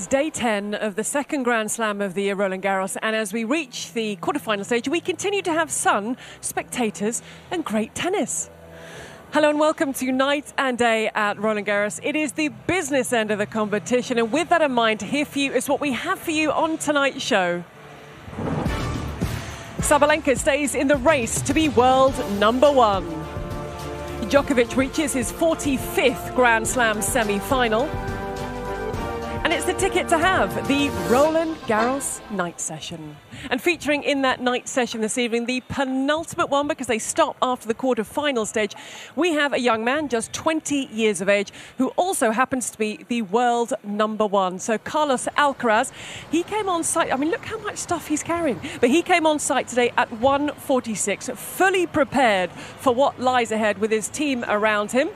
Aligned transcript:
Is 0.00 0.06
day 0.06 0.30
10 0.30 0.72
of 0.72 0.94
the 0.94 1.04
second 1.04 1.42
Grand 1.42 1.70
Slam 1.70 2.00
of 2.00 2.14
the 2.14 2.22
year, 2.22 2.34
Roland 2.34 2.62
Garros, 2.62 2.96
and 3.02 3.14
as 3.14 3.34
we 3.34 3.44
reach 3.44 3.92
the 3.92 4.16
quarterfinal 4.22 4.64
stage, 4.64 4.88
we 4.88 4.98
continue 4.98 5.42
to 5.42 5.52
have 5.52 5.70
sun, 5.70 6.16
spectators, 6.40 7.20
and 7.50 7.62
great 7.66 7.94
tennis. 7.94 8.48
Hello 9.34 9.50
and 9.50 9.60
welcome 9.60 9.92
to 9.92 10.10
Night 10.10 10.54
and 10.56 10.78
Day 10.78 11.10
at 11.14 11.38
Roland 11.38 11.66
Garros. 11.66 12.00
It 12.02 12.16
is 12.16 12.32
the 12.32 12.48
business 12.66 13.12
end 13.12 13.30
of 13.30 13.36
the 13.36 13.44
competition, 13.44 14.18
and 14.18 14.32
with 14.32 14.48
that 14.48 14.62
in 14.62 14.72
mind, 14.72 15.02
here 15.02 15.26
for 15.26 15.38
you 15.38 15.52
is 15.52 15.68
what 15.68 15.82
we 15.82 15.92
have 15.92 16.18
for 16.18 16.30
you 16.30 16.50
on 16.50 16.78
tonight's 16.78 17.22
show. 17.22 17.62
Sabalenka 19.80 20.38
stays 20.38 20.74
in 20.74 20.88
the 20.88 20.96
race 20.96 21.42
to 21.42 21.52
be 21.52 21.68
world 21.68 22.14
number 22.38 22.72
one. 22.72 23.04
Djokovic 24.30 24.76
reaches 24.76 25.12
his 25.12 25.30
45th 25.30 26.34
Grand 26.34 26.66
Slam 26.66 27.02
semi 27.02 27.38
final. 27.38 27.86
And 29.50 29.58
it's 29.58 29.66
the 29.66 29.74
ticket 29.74 30.08
to 30.10 30.16
have 30.16 30.54
the 30.68 30.90
Roland 31.12 31.56
Garros 31.66 32.20
night 32.30 32.60
session. 32.60 33.16
And 33.50 33.60
featuring 33.60 34.04
in 34.04 34.22
that 34.22 34.40
night 34.40 34.68
session 34.68 35.00
this 35.00 35.18
evening, 35.18 35.46
the 35.46 35.60
penultimate 35.62 36.50
one 36.50 36.68
because 36.68 36.86
they 36.86 37.00
stop 37.00 37.36
after 37.42 37.66
the 37.66 37.74
quarter-final 37.74 38.46
stage, 38.46 38.76
we 39.16 39.32
have 39.32 39.52
a 39.52 39.58
young 39.58 39.82
man, 39.82 40.08
just 40.08 40.32
20 40.34 40.86
years 40.92 41.20
of 41.20 41.28
age, 41.28 41.50
who 41.78 41.88
also 41.96 42.30
happens 42.30 42.70
to 42.70 42.78
be 42.78 43.04
the 43.08 43.22
world 43.22 43.72
number 43.82 44.24
one. 44.24 44.60
So 44.60 44.78
Carlos 44.78 45.26
Alcaraz, 45.36 45.90
he 46.30 46.44
came 46.44 46.68
on 46.68 46.84
site. 46.84 47.12
I 47.12 47.16
mean, 47.16 47.32
look 47.32 47.44
how 47.44 47.58
much 47.58 47.78
stuff 47.78 48.06
he's 48.06 48.22
carrying. 48.22 48.60
But 48.80 48.90
he 48.90 49.02
came 49.02 49.26
on 49.26 49.40
site 49.40 49.66
today 49.66 49.90
at 49.96 50.10
1:46, 50.12 51.36
fully 51.36 51.88
prepared 51.88 52.52
for 52.52 52.94
what 52.94 53.18
lies 53.18 53.50
ahead 53.50 53.78
with 53.78 53.90
his 53.90 54.08
team 54.08 54.44
around 54.46 54.92
him 54.92 55.10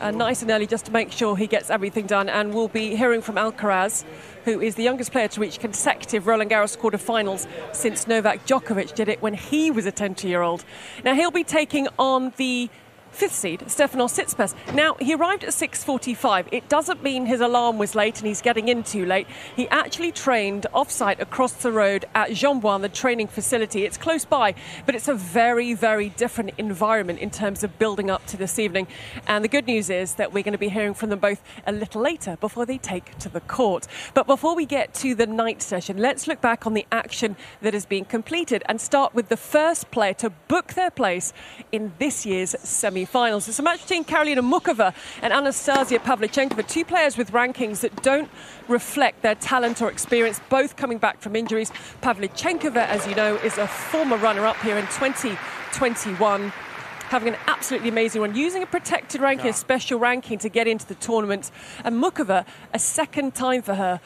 uh, 0.00 0.10
nice 0.10 0.42
and 0.42 0.50
early 0.50 0.66
just 0.66 0.86
to 0.86 0.92
make 0.92 1.12
sure 1.12 1.36
he 1.36 1.46
gets 1.46 1.70
everything 1.70 2.06
done. 2.06 2.28
And 2.28 2.54
we'll 2.54 2.68
be 2.68 2.96
hearing 2.96 3.22
from 3.22 3.36
Alcaraz, 3.36 4.04
who 4.44 4.60
is 4.60 4.74
the 4.74 4.82
youngest 4.82 5.12
player 5.12 5.28
to 5.28 5.40
reach 5.40 5.58
consecutive 5.58 6.26
Roland 6.26 6.50
Garros 6.50 6.76
quarterfinals 6.76 7.46
since 7.72 8.06
Novak 8.06 8.46
Djokovic 8.46 8.94
did 8.94 9.08
it 9.08 9.22
when 9.22 9.34
he 9.34 9.70
was 9.70 9.86
a 9.86 9.92
20 9.92 10.28
year 10.28 10.42
old. 10.42 10.64
Now, 11.04 11.14
he'll 11.14 11.30
be 11.30 11.44
taking 11.44 11.88
on 11.98 12.32
the 12.36 12.68
fifth 13.14 13.34
seed, 13.34 13.60
Stefanos 13.60 14.12
Tsitsipas. 14.12 14.54
Now, 14.74 14.96
he 15.00 15.14
arrived 15.14 15.44
at 15.44 15.50
6.45. 15.50 16.48
It 16.52 16.68
doesn't 16.68 17.02
mean 17.02 17.26
his 17.26 17.40
alarm 17.40 17.78
was 17.78 17.94
late 17.94 18.18
and 18.18 18.26
he's 18.26 18.42
getting 18.42 18.68
in 18.68 18.82
too 18.82 19.06
late. 19.06 19.26
He 19.54 19.68
actually 19.68 20.12
trained 20.12 20.66
off-site 20.74 21.20
across 21.20 21.52
the 21.52 21.72
road 21.72 22.04
at 22.14 22.32
Jean 22.32 22.60
Bouin, 22.60 22.82
the 22.82 22.88
training 22.88 23.28
facility. 23.28 23.84
It's 23.84 23.96
close 23.96 24.24
by, 24.24 24.54
but 24.84 24.94
it's 24.94 25.08
a 25.08 25.14
very, 25.14 25.74
very 25.74 26.08
different 26.10 26.52
environment 26.58 27.20
in 27.20 27.30
terms 27.30 27.62
of 27.62 27.78
building 27.78 28.10
up 28.10 28.26
to 28.26 28.36
this 28.36 28.58
evening. 28.58 28.86
And 29.26 29.44
the 29.44 29.48
good 29.48 29.66
news 29.66 29.90
is 29.90 30.14
that 30.14 30.32
we're 30.32 30.42
going 30.42 30.52
to 30.52 30.58
be 30.58 30.68
hearing 30.68 30.94
from 30.94 31.10
them 31.10 31.20
both 31.20 31.42
a 31.66 31.72
little 31.72 32.02
later 32.02 32.36
before 32.40 32.66
they 32.66 32.78
take 32.78 33.16
to 33.18 33.28
the 33.28 33.40
court. 33.40 33.86
But 34.14 34.26
before 34.26 34.56
we 34.56 34.66
get 34.66 34.92
to 34.94 35.14
the 35.14 35.26
night 35.26 35.62
session, 35.62 35.98
let's 35.98 36.26
look 36.26 36.40
back 36.40 36.66
on 36.66 36.74
the 36.74 36.86
action 36.90 37.36
that 37.62 37.74
has 37.74 37.86
been 37.86 38.04
completed 38.04 38.62
and 38.66 38.80
start 38.80 39.14
with 39.14 39.28
the 39.28 39.36
first 39.36 39.90
player 39.90 40.14
to 40.14 40.30
book 40.30 40.74
their 40.74 40.90
place 40.90 41.32
in 41.70 41.92
this 41.98 42.26
year's 42.26 42.56
semi 42.60 43.03
finals. 43.04 43.48
It's 43.48 43.58
a 43.58 43.62
match 43.62 43.82
between 43.82 44.04
Karolina 44.04 44.40
Muchova 44.40 44.94
and 45.22 45.32
Anastasia 45.32 45.98
Pavlyuchenkova, 45.98 46.66
two 46.66 46.84
players 46.84 47.16
with 47.16 47.32
rankings 47.32 47.80
that 47.80 48.02
don't 48.02 48.30
reflect 48.68 49.22
their 49.22 49.34
talent 49.34 49.82
or 49.82 49.90
experience, 49.90 50.40
both 50.48 50.76
coming 50.76 50.98
back 50.98 51.20
from 51.20 51.36
injuries. 51.36 51.70
Pavlyuchenkova, 52.02 52.86
as 52.86 53.06
you 53.06 53.14
know, 53.14 53.36
is 53.36 53.58
a 53.58 53.66
former 53.66 54.16
runner 54.16 54.46
up 54.46 54.56
here 54.60 54.76
in 54.76 54.84
2021 54.86 56.52
having 57.08 57.28
an 57.28 57.38
absolutely 57.46 57.88
amazing 57.88 58.22
run, 58.22 58.34
using 58.34 58.62
a 58.62 58.66
protected 58.66 59.20
ranking, 59.20 59.46
yeah. 59.46 59.52
a 59.52 59.54
special 59.54 59.98
ranking 59.98 60.38
to 60.38 60.48
get 60.48 60.66
into 60.66 60.86
the 60.86 60.94
tournament. 60.96 61.50
And 61.84 62.02
Muchova, 62.02 62.44
a 62.72 62.78
second 62.78 63.34
time 63.34 63.62
for 63.62 63.74
her 63.74 64.00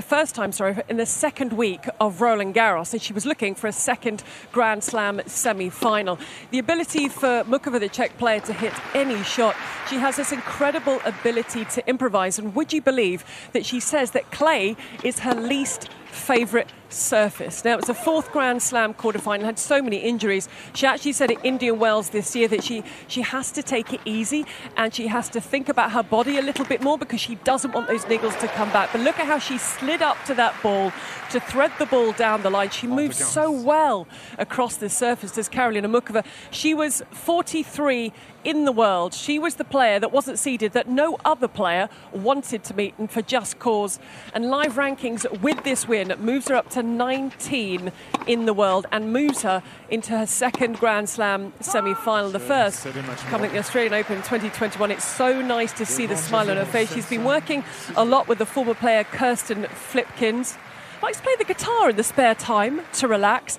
first 0.00 0.36
time, 0.36 0.52
sorry, 0.52 0.76
in 0.88 0.98
the 0.98 1.06
second 1.06 1.52
week 1.52 1.88
of 2.00 2.20
Roland 2.20 2.54
Garros, 2.54 2.92
and 2.92 3.02
she 3.02 3.12
was 3.12 3.26
looking 3.26 3.56
for 3.56 3.66
a 3.66 3.72
second 3.72 4.22
Grand 4.52 4.84
Slam 4.84 5.20
semi-final. 5.26 6.16
The 6.52 6.60
ability 6.60 7.08
for 7.08 7.42
Muchova, 7.44 7.80
the 7.80 7.88
Czech 7.88 8.16
player, 8.16 8.38
to 8.40 8.52
hit 8.52 8.72
any 8.94 9.20
shot, 9.24 9.56
she 9.88 9.96
has 9.96 10.14
this 10.14 10.30
incredible 10.30 11.00
ability 11.04 11.64
to 11.64 11.88
improvise. 11.88 12.38
And 12.38 12.54
would 12.54 12.72
you 12.72 12.80
believe 12.80 13.24
that 13.52 13.66
she 13.66 13.80
says 13.80 14.12
that 14.12 14.30
clay 14.30 14.76
is 15.02 15.18
her 15.18 15.34
least 15.34 15.88
favourite 16.12 16.68
surface. 16.92 17.64
Now, 17.64 17.74
it 17.74 17.80
was 17.80 17.88
a 17.88 17.94
fourth 17.94 18.30
Grand 18.32 18.62
Slam 18.62 18.94
quarterfinal, 18.94 19.42
had 19.42 19.58
so 19.58 19.82
many 19.82 19.98
injuries. 19.98 20.48
She 20.74 20.86
actually 20.86 21.12
said 21.12 21.30
at 21.30 21.44
Indian 21.44 21.78
Wells 21.78 22.10
this 22.10 22.34
year 22.36 22.48
that 22.48 22.62
she, 22.64 22.82
she 23.08 23.22
has 23.22 23.52
to 23.52 23.62
take 23.62 23.92
it 23.92 24.00
easy 24.04 24.46
and 24.76 24.94
she 24.94 25.06
has 25.06 25.28
to 25.30 25.40
think 25.40 25.68
about 25.68 25.92
her 25.92 26.02
body 26.02 26.38
a 26.38 26.42
little 26.42 26.64
bit 26.64 26.82
more 26.82 26.98
because 26.98 27.20
she 27.20 27.36
doesn't 27.36 27.72
want 27.72 27.88
those 27.88 28.04
niggles 28.04 28.38
to 28.40 28.48
come 28.48 28.70
back. 28.72 28.90
But 28.92 29.02
look 29.02 29.18
at 29.18 29.26
how 29.26 29.38
she 29.38 29.58
slid 29.58 30.02
up 30.02 30.16
to 30.26 30.34
that 30.34 30.54
ball 30.62 30.92
to 31.30 31.40
thread 31.40 31.72
the 31.78 31.86
ball 31.86 32.12
down 32.12 32.42
the 32.42 32.50
line. 32.50 32.70
She 32.70 32.86
moves 32.86 33.18
so 33.24 33.50
well 33.50 34.06
across 34.38 34.76
the 34.76 34.88
surface, 34.88 35.32
does 35.32 35.48
Karolina 35.48 35.90
Muchova. 35.90 36.24
She 36.50 36.74
was 36.74 37.02
43 37.12 38.12
in 38.44 38.64
the 38.64 38.72
world. 38.72 39.14
She 39.14 39.38
was 39.38 39.56
the 39.56 39.64
player 39.64 39.98
that 39.98 40.12
wasn't 40.12 40.38
seeded 40.38 40.72
that 40.72 40.88
no 40.88 41.18
other 41.24 41.48
player 41.48 41.88
wanted 42.12 42.64
to 42.64 42.74
meet, 42.74 42.94
and 42.98 43.10
for 43.10 43.22
just 43.22 43.58
cause. 43.58 43.98
And 44.34 44.46
live 44.46 44.74
rankings 44.74 45.40
with 45.40 45.62
this 45.64 45.86
win 45.86 46.14
moves 46.18 46.48
her 46.48 46.54
up 46.54 46.70
to 46.70 46.79
19 46.82 47.92
in 48.26 48.46
the 48.46 48.54
world 48.54 48.86
and 48.92 49.12
moves 49.12 49.42
her 49.42 49.62
into 49.88 50.16
her 50.16 50.26
second 50.26 50.78
Grand 50.78 51.08
Slam 51.08 51.52
semi 51.60 51.94
final, 51.94 52.30
the 52.30 52.38
first 52.38 52.84
coming 53.28 53.46
at 53.46 53.52
the 53.52 53.58
Australian 53.58 53.94
Open 53.94 54.16
2021. 54.16 54.90
It's 54.90 55.04
so 55.04 55.40
nice 55.40 55.72
to 55.72 55.86
see 55.86 56.06
the 56.06 56.16
smile 56.16 56.50
on 56.50 56.56
her 56.56 56.64
face. 56.64 56.92
She's 56.92 57.08
been 57.08 57.24
working 57.24 57.64
a 57.96 58.04
lot 58.04 58.28
with 58.28 58.38
the 58.38 58.46
former 58.46 58.74
player 58.74 59.04
Kirsten 59.04 59.64
Flipkens. 59.64 60.56
Likes 61.02 61.16
to 61.16 61.22
play 61.22 61.34
the 61.38 61.44
guitar 61.44 61.90
in 61.90 61.96
the 61.96 62.04
spare 62.04 62.34
time 62.34 62.82
to 62.94 63.08
relax. 63.08 63.58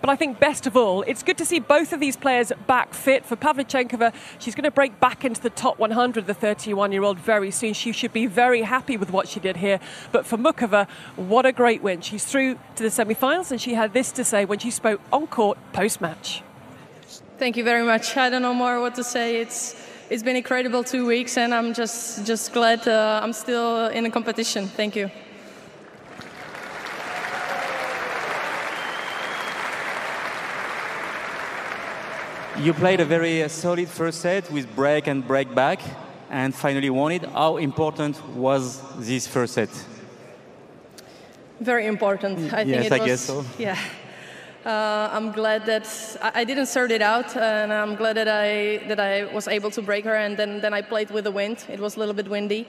But 0.00 0.08
I 0.08 0.16
think 0.16 0.40
best 0.40 0.66
of 0.66 0.76
all, 0.76 1.02
it's 1.02 1.22
good 1.22 1.36
to 1.38 1.44
see 1.44 1.60
both 1.60 1.92
of 1.92 2.00
these 2.00 2.16
players 2.16 2.52
back 2.66 2.94
fit. 2.94 3.26
For 3.26 3.36
Pavlyuchenkova, 3.36 4.14
she's 4.38 4.54
going 4.54 4.64
to 4.64 4.70
break 4.70 4.98
back 4.98 5.24
into 5.24 5.40
the 5.40 5.50
top 5.50 5.78
100, 5.78 6.26
the 6.26 6.34
31 6.34 6.92
year 6.92 7.02
old, 7.02 7.18
very 7.18 7.50
soon. 7.50 7.74
She 7.74 7.92
should 7.92 8.12
be 8.12 8.26
very 8.26 8.62
happy 8.62 8.96
with 8.96 9.10
what 9.10 9.28
she 9.28 9.40
did 9.40 9.58
here. 9.58 9.78
But 10.10 10.24
for 10.24 10.38
Muchova, 10.38 10.88
what 11.16 11.44
a 11.44 11.52
great 11.52 11.82
win. 11.82 12.00
She's 12.00 12.24
through 12.24 12.58
to 12.76 12.82
the 12.82 12.90
semi 12.90 13.14
finals, 13.14 13.52
and 13.52 13.60
she 13.60 13.74
had 13.74 13.92
this 13.92 14.10
to 14.12 14.24
say 14.24 14.44
when 14.44 14.58
she 14.58 14.70
spoke 14.70 15.00
on 15.12 15.26
court 15.26 15.58
post 15.72 16.00
match. 16.00 16.42
Thank 17.38 17.56
you 17.56 17.64
very 17.64 17.84
much. 17.84 18.16
I 18.16 18.30
don't 18.30 18.42
know 18.42 18.54
more 18.54 18.80
what 18.80 18.94
to 18.96 19.04
say. 19.04 19.40
It's 19.40 19.74
it's 20.10 20.22
been 20.22 20.36
incredible 20.36 20.82
two 20.82 21.06
weeks, 21.06 21.36
and 21.36 21.54
I'm 21.54 21.72
just 21.74 22.26
just 22.26 22.52
glad 22.52 22.86
uh, 22.88 23.20
I'm 23.22 23.32
still 23.32 23.86
in 23.88 24.04
the 24.04 24.10
competition. 24.10 24.66
Thank 24.66 24.96
you. 24.96 25.10
You 32.60 32.74
played 32.74 33.00
a 33.00 33.06
very 33.06 33.42
uh, 33.42 33.48
solid 33.48 33.88
first 33.88 34.20
set 34.20 34.50
with 34.52 34.66
break 34.76 35.06
and 35.06 35.26
break 35.26 35.54
back 35.54 35.80
and 36.28 36.54
finally 36.54 36.90
won 36.90 37.12
it. 37.12 37.24
How 37.24 37.56
important 37.56 38.22
was 38.36 38.82
this 38.98 39.26
first 39.26 39.54
set? 39.54 39.70
Very 41.58 41.86
important. 41.86 42.52
I 42.52 42.62
yes, 42.62 42.80
think 42.80 42.84
it 42.84 42.92
I 42.92 42.98
was, 42.98 43.06
guess 43.06 43.20
so. 43.22 43.44
Yeah. 43.58 43.78
Uh, 44.66 45.08
I'm 45.10 45.32
glad 45.32 45.64
that 45.66 45.88
I, 46.20 46.40
I, 46.40 46.44
didn't 46.44 46.66
sort 46.66 46.90
it 46.90 47.00
out, 47.00 47.34
and 47.34 47.72
I'm 47.72 47.96
glad 47.96 48.18
that 48.18 48.28
I 48.28 48.84
that 48.88 49.00
I 49.00 49.24
was 49.34 49.48
able 49.48 49.70
to 49.70 49.80
break 49.80 50.04
her, 50.04 50.16
and 50.16 50.36
then, 50.36 50.60
then 50.60 50.74
I 50.74 50.82
played 50.82 51.10
with 51.10 51.24
the 51.24 51.30
wind. 51.30 51.64
It 51.70 51.80
was 51.80 51.96
a 51.96 51.98
little 51.98 52.14
bit 52.14 52.28
windy, 52.28 52.66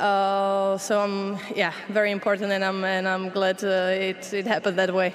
uh, 0.00 0.76
so 0.76 1.00
I'm 1.00 1.38
yeah 1.54 1.72
very 1.88 2.10
important, 2.10 2.50
and 2.50 2.64
I'm 2.64 2.82
and 2.82 3.06
I'm 3.06 3.28
glad 3.28 3.62
uh, 3.62 4.08
it 4.08 4.32
it 4.34 4.46
happened 4.48 4.76
that 4.78 4.92
way. 4.92 5.14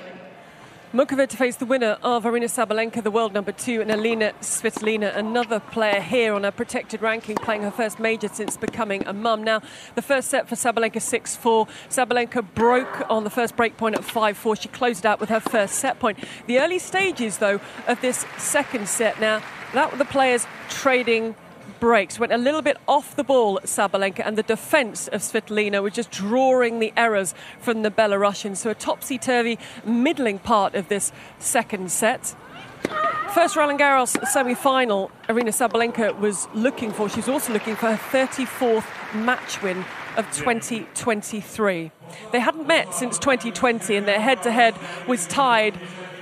Muchova 0.96 1.28
to 1.28 1.36
face 1.36 1.58
the 1.58 1.66
winner 1.66 1.98
of 2.04 2.24
Aryna 2.24 2.46
Sabalenka, 2.46 3.04
the 3.04 3.12
world 3.12 3.34
number 3.34 3.52
two, 3.52 3.82
and 3.82 3.92
Alina 3.92 4.32
Svitolina, 4.40 5.14
another 5.14 5.60
player 5.60 6.00
here 6.00 6.34
on 6.34 6.46
a 6.46 6.54
protected 6.54 7.02
ranking, 7.02 7.36
playing 7.36 7.64
her 7.64 7.72
first 7.72 8.00
major 8.00 8.30
since 8.30 8.56
becoming 8.56 9.06
a 9.06 9.12
mum. 9.12 9.44
Now, 9.44 9.62
the 9.96 10.02
first 10.02 10.30
set 10.30 10.48
for 10.48 10.56
Sabalenka 10.56 11.02
6 11.02 11.36
4. 11.36 11.68
Sabalenka 11.90 12.48
broke 12.56 13.04
on 13.10 13.26
the 13.26 13.30
first 13.30 13.58
break 13.58 13.76
point 13.76 13.98
at 13.98 14.06
5 14.06 14.38
4. 14.38 14.56
She 14.56 14.70
closed 14.70 15.06
out 15.06 15.20
with 15.20 15.28
her 15.28 15.42
first 15.42 15.76
set 15.76 16.00
point. 16.00 16.18
The 16.48 16.62
early 16.62 16.80
stages, 16.80 17.40
though, 17.40 17.60
of 17.90 18.00
this 18.00 18.26
second 18.38 18.88
set 18.88 19.20
now, 19.20 19.42
that 19.74 19.92
were 19.92 19.98
the 19.98 20.06
players 20.06 20.48
trading 20.70 21.36
breaks, 21.80 22.20
went 22.20 22.32
a 22.32 22.38
little 22.38 22.62
bit 22.62 22.78
off 22.88 23.16
the 23.16 23.24
ball, 23.24 23.60
Sabalenka, 23.64 24.22
and 24.26 24.38
the 24.38 24.44
defence 24.44 25.08
of 25.08 25.22
Svitolina 25.22 25.82
was 25.82 25.94
just 25.94 26.12
drawing 26.12 26.80
the 26.80 26.94
errors 26.98 27.34
from 27.60 27.82
the 27.82 27.92
Belarusians. 27.92 28.58
So 28.58 28.70
a 28.70 28.76
topsy 28.76 29.18
turvy, 29.18 29.60
middling 29.86 30.40
part 30.40 30.76
of 30.76 30.88
this 30.88 31.12
second 31.40 31.92
set. 31.92 32.36
First 33.34 33.56
Roland 33.56 33.80
Garros 33.80 34.26
semi-final, 34.28 35.12
Aryna 35.28 35.50
Sabalenka 35.50 36.18
was 36.18 36.48
looking 36.54 36.92
for. 36.92 37.10
She's 37.10 37.28
also 37.28 37.52
looking 37.52 37.76
for 37.76 37.94
her 37.94 37.98
34th 37.98 38.86
match 39.14 39.62
win 39.62 39.84
of 40.16 40.26
2023. 40.32 41.92
They 42.32 42.40
hadn't 42.40 42.68
met 42.68 42.94
since 42.94 43.20
2020, 43.20 43.96
and 43.96 44.08
their 44.08 44.22
head-to-head 44.22 44.76
was 45.08 45.28
tied 45.28 45.78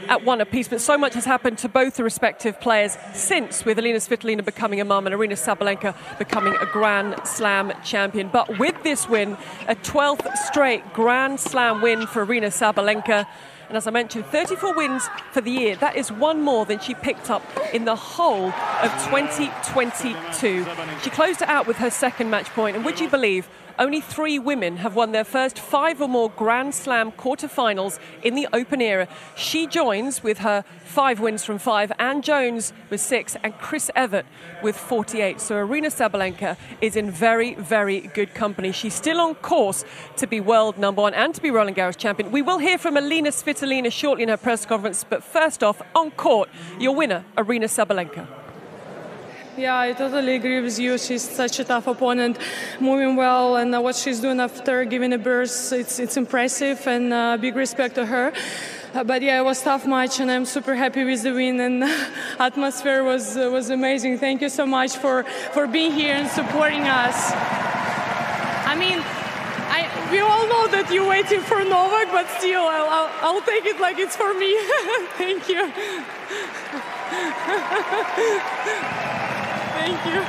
at 0.10 0.24
one 0.24 0.42
apiece, 0.42 0.68
but 0.68 0.82
so 0.82 0.98
much 0.98 1.14
has 1.14 1.26
happened 1.26 1.58
to 1.60 1.70
both 1.70 1.96
the 1.96 2.04
respective 2.04 2.60
players 2.60 2.98
since, 3.14 3.66
with 3.66 3.80
Alina 3.80 4.00
Svitolina 4.00 4.44
becoming 4.44 4.82
a 4.82 4.86
mum 4.86 5.06
and 5.08 5.16
Aryna 5.16 5.34
Sabalenka 5.34 5.96
becoming 6.18 6.56
a 6.56 6.66
Grand 6.66 7.16
Slam 7.26 7.72
champion. 7.84 8.30
But 8.30 8.60
with 8.60 8.82
this 8.84 9.08
win, 9.08 9.38
a 9.68 9.76
12th 9.76 10.36
straight 10.38 10.94
Grand 10.94 11.40
Slam 11.40 11.82
win 11.82 12.08
for 12.08 12.26
Aryna 12.26 12.52
Sabalenka. 12.52 13.28
And 13.70 13.78
as 13.78 13.88
I 13.88 13.92
mentioned, 13.92 14.26
34 14.26 14.76
wins 14.76 15.10
for 15.32 15.42
the 15.42 15.50
year. 15.50 15.76
That 15.76 15.96
is 15.96 16.12
one 16.12 16.42
more 16.42 16.66
than 16.66 16.80
she 16.80 16.94
picked 16.94 17.32
up 17.32 17.44
in 17.74 17.86
the 17.86 17.96
whole 17.96 18.50
of 18.50 18.92
2022. 19.06 20.66
She 21.02 21.10
closed 21.10 21.42
it 21.42 21.48
out 21.48 21.66
with 21.66 21.78
her 21.78 21.90
second 21.90 22.30
match 22.30 22.50
point, 22.50 22.76
and 22.76 22.86
would 22.86 23.00
you 23.00 23.10
believe 23.10 23.50
only 23.80 24.02
three 24.02 24.40
women 24.40 24.78
have 24.78 24.96
won 24.96 25.12
their 25.12 25.24
first 25.24 25.60
five 25.60 26.02
or 26.02 26.08
more 26.08 26.30
Grand 26.30 26.76
Slam 26.76 27.12
quarterfinals 27.12 28.00
in 28.22 28.36
the 28.36 28.48
Open 28.54 28.82
era. 28.82 29.08
She 29.36 29.68
joins 29.68 30.24
with 30.24 30.40
her 30.40 30.64
five 30.84 31.20
wins 31.20 31.44
from 31.44 31.58
five, 31.58 31.92
Ann 31.98 32.22
Jones 32.22 32.74
with 32.90 33.02
six, 33.02 33.36
and 33.44 33.58
Chris 33.58 33.90
Evert 33.96 34.26
with 34.62 34.78
48. 34.78 35.42
So 35.42 35.56
Aryna 35.56 35.88
Sabalenka 35.88 36.58
is 36.82 36.96
in 36.96 37.10
very, 37.10 37.56
very 37.56 38.02
good 38.02 38.34
company. 38.34 38.72
She's 38.72 38.94
still 38.94 39.20
on 39.20 39.36
course 39.36 39.86
to 40.18 40.28
be 40.28 40.40
world 40.40 40.78
number 40.78 41.02
one 41.02 41.14
and 41.14 41.34
to 41.34 41.42
be 41.42 41.50
Roland 41.50 41.76
Garros 41.76 41.98
champion. 41.98 42.32
We 42.32 42.42
will 42.42 42.60
hear 42.60 42.78
from 42.78 42.98
Alina 42.98 43.30
Svitolina 43.30 43.92
shortly 43.92 44.24
in 44.24 44.30
her 44.30 44.38
press 44.38 44.66
conference, 44.66 45.04
but 45.04 45.24
first 45.24 45.64
off, 45.64 45.82
on 45.96 46.12
court, 46.12 46.50
your 46.80 46.96
winner, 46.96 47.26
Aryna 47.38 47.66
Sabalenka. 47.66 48.43
Yeah, 49.56 49.78
I 49.78 49.94
totally 49.94 50.34
agree 50.34 50.62
with 50.62 50.80
you. 50.80 50.98
She's 50.98 51.22
such 51.22 51.60
a 51.60 51.64
tough 51.64 51.86
opponent, 51.86 52.40
moving 52.80 53.16
well, 53.16 53.58
and 53.58 53.76
uh, 53.76 53.82
what 53.82 53.96
she's 53.96 54.20
doing 54.20 54.40
after 54.40 54.84
giving 54.84 55.14
a 55.14 55.20
burst, 55.20 55.72
it's, 55.72 56.00
it's 56.00 56.18
impressive, 56.18 56.88
and 56.88 57.14
uh, 57.14 57.38
big 57.38 57.56
respect 57.56 57.94
to 57.96 58.06
her. 58.08 58.34
Uh, 58.96 59.04
but 59.04 59.22
yeah, 59.22 59.40
it 59.40 59.44
was 59.44 59.62
tough 59.62 59.86
match, 59.86 60.20
and 60.20 60.32
I'm 60.32 60.46
super 60.46 60.74
happy 60.74 61.04
with 61.04 61.22
the 61.22 61.34
win. 61.34 61.60
And 61.60 61.84
atmosphere 62.40 63.04
was 63.04 63.38
uh, 63.38 63.52
was 63.52 63.70
amazing. 63.70 64.18
Thank 64.18 64.42
you 64.42 64.50
so 64.50 64.66
much 64.66 64.98
for 64.98 65.24
for 65.52 65.68
being 65.68 65.92
here 65.92 66.16
and 66.16 66.28
supporting 66.30 66.88
us. 66.88 67.32
I 68.66 68.76
mean, 68.76 69.00
I, 69.70 69.86
we 70.12 70.20
all 70.20 70.48
know 70.48 70.68
that 70.70 70.92
you're 70.92 71.08
waiting 71.08 71.42
for 71.42 71.64
Novak, 71.64 72.12
but 72.12 72.28
still, 72.40 72.66
I'll, 72.66 72.90
I'll, 72.90 73.10
I'll 73.22 73.42
take 73.42 73.66
it 73.66 73.80
like 73.80 74.00
it's 74.00 74.16
for 74.16 74.34
me. 74.34 74.58
Thank 75.18 75.48
you. 75.48 75.72
Thank 79.74 80.06
you. 80.06 80.24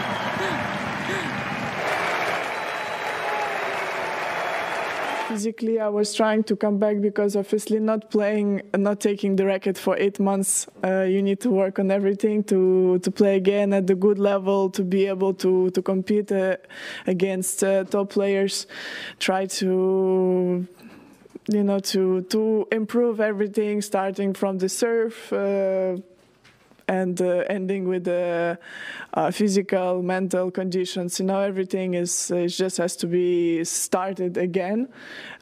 Physically, 5.29 5.81
I 5.81 5.89
was 5.89 6.15
trying 6.15 6.45
to 6.45 6.57
come 6.57 6.79
back 6.79 7.01
because 7.01 7.35
obviously 7.35 7.81
not 7.81 8.11
playing, 8.11 8.63
not 8.77 9.01
taking 9.01 9.37
the 9.37 9.45
racket 9.45 9.77
for 9.77 9.97
eight 9.97 10.21
months, 10.21 10.67
uh, 10.85 11.03
you 11.03 11.23
need 11.23 11.41
to 11.41 11.51
work 11.51 11.79
on 11.79 11.91
everything 11.91 12.45
to 12.45 12.99
to 13.01 13.11
play 13.11 13.37
again 13.37 13.73
at 13.73 13.87
the 13.87 13.95
good 13.95 14.19
level, 14.19 14.71
to 14.71 14.83
be 14.83 15.07
able 15.07 15.35
to 15.35 15.71
to 15.71 15.83
compete 15.83 16.31
uh, 16.31 16.57
against 17.07 17.65
uh, 17.65 17.85
top 17.85 18.11
players. 18.11 18.67
Try 19.19 19.47
to 19.47 20.67
you 21.49 21.65
know 21.65 21.81
to 21.81 22.23
to 22.23 22.69
improve 22.71 23.21
everything 23.21 23.83
starting 23.83 24.35
from 24.35 24.59
the 24.59 24.69
serve 24.69 25.33
uh, 25.33 26.01
and 26.89 27.21
uh, 27.21 27.45
ending 27.49 27.89
with 27.89 28.05
the 28.05 28.59
uh, 29.15 29.31
physical, 29.31 30.03
mental 30.03 30.51
conditions. 30.51 31.19
You 31.19 31.27
know, 31.27 31.41
everything 31.41 31.95
is 31.95 32.33
just 32.49 32.79
has 32.79 32.97
to 32.97 33.07
be 33.07 33.65
started 33.65 34.37
again, 34.37 34.89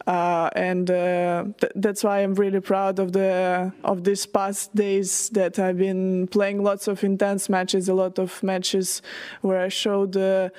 uh, 0.06 0.50
and 0.54 0.90
uh, 0.90 1.44
th- 1.60 1.72
that's 1.76 2.04
why 2.04 2.20
I'm 2.20 2.34
really 2.34 2.60
proud 2.60 2.98
of 2.98 3.12
the 3.12 3.72
of 3.84 4.04
these 4.04 4.26
past 4.26 4.74
days 4.74 5.28
that 5.30 5.58
I've 5.58 5.78
been 5.78 6.28
playing 6.28 6.62
lots 6.62 6.88
of 6.88 7.02
intense 7.04 7.48
matches, 7.48 7.88
a 7.88 7.94
lot 7.94 8.18
of 8.18 8.42
matches 8.42 9.02
where 9.40 9.60
I 9.60 9.68
showed 9.68 10.16
a 10.16 10.52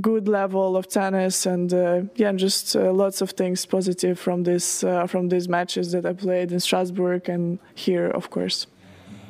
good 0.00 0.28
level 0.28 0.76
of 0.76 0.88
tennis, 0.88 1.46
and 1.46 1.72
uh, 1.72 2.02
yeah, 2.14 2.32
just 2.32 2.76
uh, 2.76 2.92
lots 2.92 3.20
of 3.22 3.30
things 3.30 3.64
positive 3.66 4.18
from 4.18 4.42
this 4.44 4.80
from 5.06 5.28
these 5.28 5.48
matches 5.48 5.92
that 5.92 6.04
I 6.04 6.12
played 6.12 6.52
in 6.52 6.60
Strasbourg 6.60 7.28
and 7.28 7.58
here, 7.74 8.08
of 8.08 8.30
course. 8.30 8.66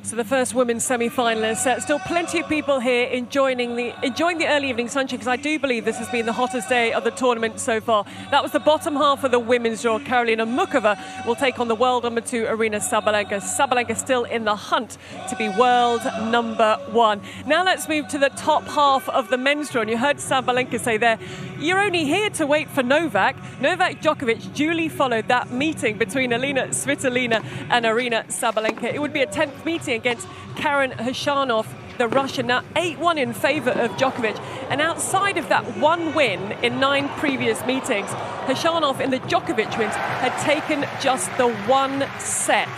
So 0.02 0.14
the 0.14 0.24
first 0.24 0.54
women's 0.54 0.84
semi-finalists. 0.84 1.66
Uh, 1.66 1.80
still 1.80 1.98
plenty 1.98 2.38
of 2.38 2.48
people 2.48 2.78
here 2.78 3.08
enjoying 3.08 3.74
the 3.74 3.92
enjoying 4.04 4.38
the 4.38 4.46
early 4.46 4.68
evening 4.70 4.86
sunshine 4.86 5.18
because 5.18 5.26
I 5.26 5.34
do 5.34 5.58
believe 5.58 5.84
this 5.84 5.98
has 5.98 6.08
been 6.10 6.26
the 6.26 6.32
hottest 6.32 6.68
day 6.68 6.92
of 6.92 7.02
the 7.02 7.10
tournament 7.10 7.58
so 7.58 7.80
far. 7.80 8.04
That 8.30 8.40
was 8.40 8.52
the 8.52 8.60
bottom 8.60 8.94
half 8.94 9.24
of 9.24 9.32
the 9.32 9.40
women's 9.40 9.82
draw. 9.82 9.98
Karolina 9.98 10.46
Muchova 10.46 10.96
will 11.26 11.34
take 11.34 11.58
on 11.58 11.66
the 11.66 11.74
world 11.74 12.04
number 12.04 12.20
two 12.20 12.44
Aryna 12.44 12.76
Sabalenka. 12.88 13.40
Sabalenka 13.42 13.96
still 13.96 14.22
in 14.22 14.44
the 14.44 14.54
hunt 14.54 14.96
to 15.28 15.34
be 15.34 15.48
world 15.48 16.02
number 16.30 16.78
one. 16.92 17.20
Now 17.44 17.64
let's 17.64 17.88
move 17.88 18.06
to 18.08 18.18
the 18.18 18.30
top 18.30 18.62
half 18.68 19.08
of 19.08 19.28
the 19.28 19.38
men's 19.38 19.70
draw. 19.70 19.80
And 19.80 19.90
you 19.90 19.98
heard 19.98 20.18
Sabalenka 20.18 20.78
say 20.78 20.98
there, 20.98 21.18
you're 21.58 21.80
only 21.80 22.04
here 22.04 22.30
to 22.30 22.46
wait 22.46 22.70
for 22.70 22.84
Novak. 22.84 23.34
Novak 23.60 24.00
Djokovic 24.02 24.54
duly 24.54 24.88
followed 24.88 25.26
that 25.26 25.50
meeting 25.50 25.98
between 25.98 26.32
Alina 26.32 26.68
Svitolina 26.68 27.44
and 27.70 27.84
Aryna 27.84 28.26
Sabalenka. 28.26 28.84
It 28.84 29.00
would 29.00 29.12
be 29.12 29.22
a 29.22 29.26
10th 29.26 29.64
meeting 29.64 29.95
against 29.96 30.28
Karen 30.54 30.92
Khachanov, 30.92 31.66
the 31.98 32.08
Russian. 32.08 32.46
Now 32.46 32.62
8-1 32.74 33.18
in 33.18 33.32
favour 33.32 33.70
of 33.70 33.90
Djokovic. 33.92 34.38
And 34.70 34.80
outside 34.80 35.36
of 35.36 35.48
that 35.48 35.78
one 35.78 36.14
win 36.14 36.52
in 36.62 36.78
nine 36.80 37.08
previous 37.10 37.64
meetings, 37.66 38.08
Khachanov 38.46 39.00
in 39.00 39.10
the 39.10 39.20
Djokovic 39.20 39.78
wins 39.78 39.94
had 39.94 40.36
taken 40.42 40.86
just 41.00 41.34
the 41.36 41.48
one 41.66 42.06
set. 42.18 42.68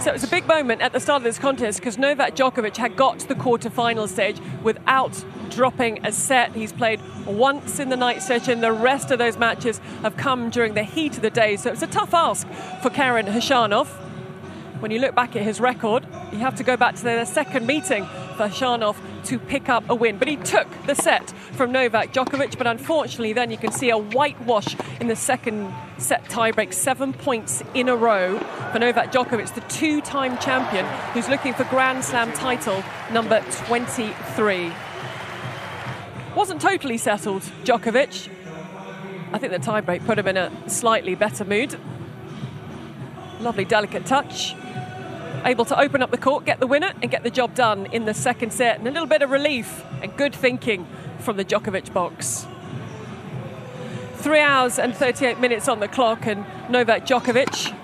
So 0.00 0.10
it 0.10 0.12
was 0.12 0.22
a 0.22 0.28
big 0.28 0.46
moment 0.46 0.80
at 0.80 0.92
the 0.92 1.00
start 1.00 1.18
of 1.18 1.24
this 1.24 1.40
contest 1.40 1.80
because 1.80 1.98
Novak 1.98 2.36
Djokovic 2.36 2.76
had 2.76 2.94
got 2.94 3.18
to 3.18 3.26
the 3.26 3.34
quarter-final 3.34 4.06
stage 4.06 4.40
without 4.62 5.24
dropping 5.50 6.06
a 6.06 6.12
set. 6.12 6.52
He's 6.52 6.72
played 6.72 7.00
once 7.26 7.80
in 7.80 7.88
the 7.88 7.96
night 7.96 8.22
session. 8.22 8.60
The 8.60 8.70
rest 8.70 9.10
of 9.10 9.18
those 9.18 9.36
matches 9.36 9.78
have 10.02 10.16
come 10.16 10.50
during 10.50 10.74
the 10.74 10.84
heat 10.84 11.16
of 11.16 11.22
the 11.22 11.30
day. 11.30 11.56
So 11.56 11.72
it's 11.72 11.82
a 11.82 11.88
tough 11.88 12.14
ask 12.14 12.46
for 12.80 12.90
Karen 12.90 13.26
Khachanov 13.26 13.88
when 14.80 14.92
you 14.92 15.00
look 15.00 15.14
back 15.14 15.34
at 15.34 15.42
his 15.42 15.60
record, 15.60 16.06
you 16.30 16.38
have 16.38 16.54
to 16.56 16.62
go 16.62 16.76
back 16.76 16.94
to 16.94 17.02
their 17.02 17.24
second 17.26 17.66
meeting 17.66 18.04
for 18.36 18.48
Khachanov 18.48 18.96
to 19.24 19.38
pick 19.38 19.68
up 19.68 19.90
a 19.90 19.94
win. 19.94 20.18
But 20.18 20.28
he 20.28 20.36
took 20.36 20.68
the 20.86 20.94
set 20.94 21.30
from 21.30 21.72
Novak 21.72 22.12
Djokovic, 22.12 22.56
but 22.56 22.68
unfortunately, 22.68 23.32
then 23.32 23.50
you 23.50 23.56
can 23.56 23.72
see 23.72 23.90
a 23.90 23.98
whitewash 23.98 24.76
in 25.00 25.08
the 25.08 25.16
second 25.16 25.72
set 25.98 26.24
tiebreak, 26.26 26.72
seven 26.72 27.12
points 27.12 27.62
in 27.74 27.88
a 27.88 27.96
row 27.96 28.38
for 28.70 28.78
Novak 28.78 29.10
Djokovic, 29.10 29.52
the 29.54 29.60
two 29.62 30.00
time 30.00 30.38
champion 30.38 30.86
who's 31.12 31.28
looking 31.28 31.54
for 31.54 31.64
Grand 31.64 32.04
Slam 32.04 32.32
title 32.32 32.84
number 33.12 33.42
23. 33.66 34.72
Wasn't 36.36 36.60
totally 36.60 36.98
settled, 36.98 37.42
Djokovic. 37.64 38.28
I 39.32 39.38
think 39.38 39.52
the 39.52 39.58
tiebreak 39.58 40.06
put 40.06 40.18
him 40.18 40.28
in 40.28 40.36
a 40.36 40.70
slightly 40.70 41.16
better 41.16 41.44
mood. 41.44 41.76
Lovely, 43.40 43.64
delicate 43.64 44.06
touch 44.06 44.54
able 45.44 45.64
to 45.66 45.78
open 45.78 46.02
up 46.02 46.10
the 46.10 46.18
court, 46.18 46.44
get 46.44 46.60
the 46.60 46.66
winner, 46.66 46.92
and 47.02 47.10
get 47.10 47.22
the 47.22 47.30
job 47.30 47.54
done 47.54 47.86
in 47.86 48.04
the 48.04 48.14
second 48.14 48.52
set. 48.52 48.78
And 48.78 48.86
a 48.86 48.90
little 48.90 49.06
bit 49.06 49.22
of 49.22 49.30
relief 49.30 49.84
and 50.02 50.16
good 50.16 50.34
thinking 50.34 50.86
from 51.18 51.36
the 51.36 51.44
Djokovic 51.44 51.92
box. 51.92 52.46
Three 54.16 54.40
hours 54.40 54.78
and 54.78 54.94
38 54.94 55.38
minutes 55.38 55.68
on 55.68 55.80
the 55.80 55.88
clock, 55.88 56.26
and 56.26 56.44
Novak 56.68 57.06
Djokovic 57.06 57.74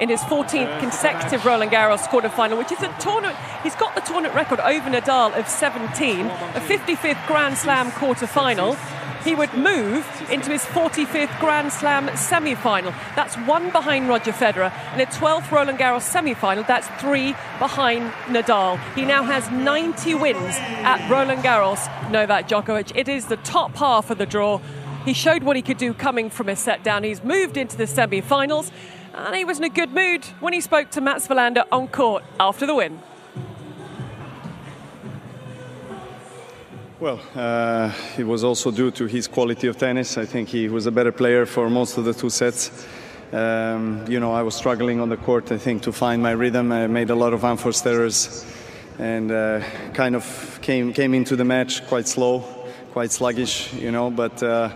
in 0.00 0.08
his 0.08 0.20
14th 0.22 0.80
consecutive 0.80 1.44
Roland 1.44 1.72
Garros 1.72 2.02
quarterfinal, 2.02 2.56
which 2.58 2.72
is 2.72 2.82
a 2.82 2.94
tournament. 3.00 3.36
He's 3.62 3.74
got 3.74 3.94
the 3.94 4.00
tournament 4.00 4.34
record 4.34 4.60
over 4.60 4.88
Nadal 4.88 5.36
of 5.38 5.48
17, 5.48 6.26
a 6.26 6.60
55th 6.60 7.26
Grand 7.26 7.56
Slam 7.56 7.90
quarterfinal 7.92 8.76
he 9.24 9.34
would 9.34 9.52
move 9.54 10.06
into 10.30 10.50
his 10.50 10.64
45th 10.64 11.38
Grand 11.40 11.72
Slam 11.72 12.14
semi 12.16 12.54
final. 12.54 12.92
That's 13.16 13.36
one 13.36 13.70
behind 13.70 14.08
Roger 14.08 14.32
Federer. 14.32 14.72
In 14.94 15.00
a 15.00 15.06
12th 15.06 15.50
Roland 15.50 15.78
Garros 15.78 16.02
semi 16.02 16.34
final, 16.34 16.64
that's 16.64 16.88
three 17.00 17.32
behind 17.58 18.10
Nadal. 18.26 18.78
He 18.94 19.04
now 19.04 19.22
has 19.22 19.50
90 19.50 20.14
wins 20.14 20.56
at 20.58 21.08
Roland 21.10 21.42
Garros, 21.42 22.10
Novak 22.10 22.48
Djokovic. 22.48 22.92
It 22.94 23.08
is 23.08 23.26
the 23.26 23.36
top 23.38 23.74
half 23.76 24.10
of 24.10 24.18
the 24.18 24.26
draw. 24.26 24.60
He 25.04 25.12
showed 25.14 25.42
what 25.42 25.56
he 25.56 25.62
could 25.62 25.78
do 25.78 25.94
coming 25.94 26.30
from 26.30 26.48
a 26.48 26.56
set 26.56 26.84
down. 26.84 27.04
He's 27.04 27.22
moved 27.22 27.56
into 27.56 27.76
the 27.76 27.86
semi 27.86 28.20
finals. 28.20 28.70
And 29.14 29.34
he 29.34 29.44
was 29.44 29.58
in 29.58 29.64
a 29.64 29.68
good 29.68 29.92
mood 29.92 30.24
when 30.38 30.52
he 30.52 30.60
spoke 30.60 30.90
to 30.90 31.00
Mats 31.00 31.26
Wilander 31.26 31.64
on 31.72 31.88
court 31.88 32.22
after 32.38 32.66
the 32.66 32.74
win. 32.74 33.00
Well, 37.00 37.20
uh, 37.36 37.92
it 38.18 38.26
was 38.26 38.42
also 38.42 38.72
due 38.72 38.90
to 38.90 39.06
his 39.06 39.28
quality 39.28 39.68
of 39.68 39.78
tennis. 39.78 40.18
I 40.18 40.24
think 40.24 40.48
he 40.48 40.68
was 40.68 40.86
a 40.86 40.90
better 40.90 41.12
player 41.12 41.46
for 41.46 41.70
most 41.70 41.96
of 41.96 42.04
the 42.04 42.12
two 42.12 42.28
sets. 42.28 42.88
Um, 43.32 44.04
you 44.08 44.18
know, 44.18 44.32
I 44.32 44.42
was 44.42 44.56
struggling 44.56 44.98
on 44.98 45.08
the 45.08 45.16
court, 45.16 45.52
I 45.52 45.58
think, 45.58 45.82
to 45.82 45.92
find 45.92 46.20
my 46.20 46.32
rhythm. 46.32 46.72
I 46.72 46.88
made 46.88 47.10
a 47.10 47.14
lot 47.14 47.34
of 47.34 47.44
unforced 47.44 47.86
errors 47.86 48.44
and 48.98 49.30
uh, 49.30 49.62
kind 49.94 50.16
of 50.16 50.58
came, 50.60 50.92
came 50.92 51.14
into 51.14 51.36
the 51.36 51.44
match 51.44 51.86
quite 51.86 52.08
slow, 52.08 52.40
quite 52.90 53.12
sluggish, 53.12 53.72
you 53.74 53.92
know, 53.92 54.10
but 54.10 54.42
uh, 54.42 54.68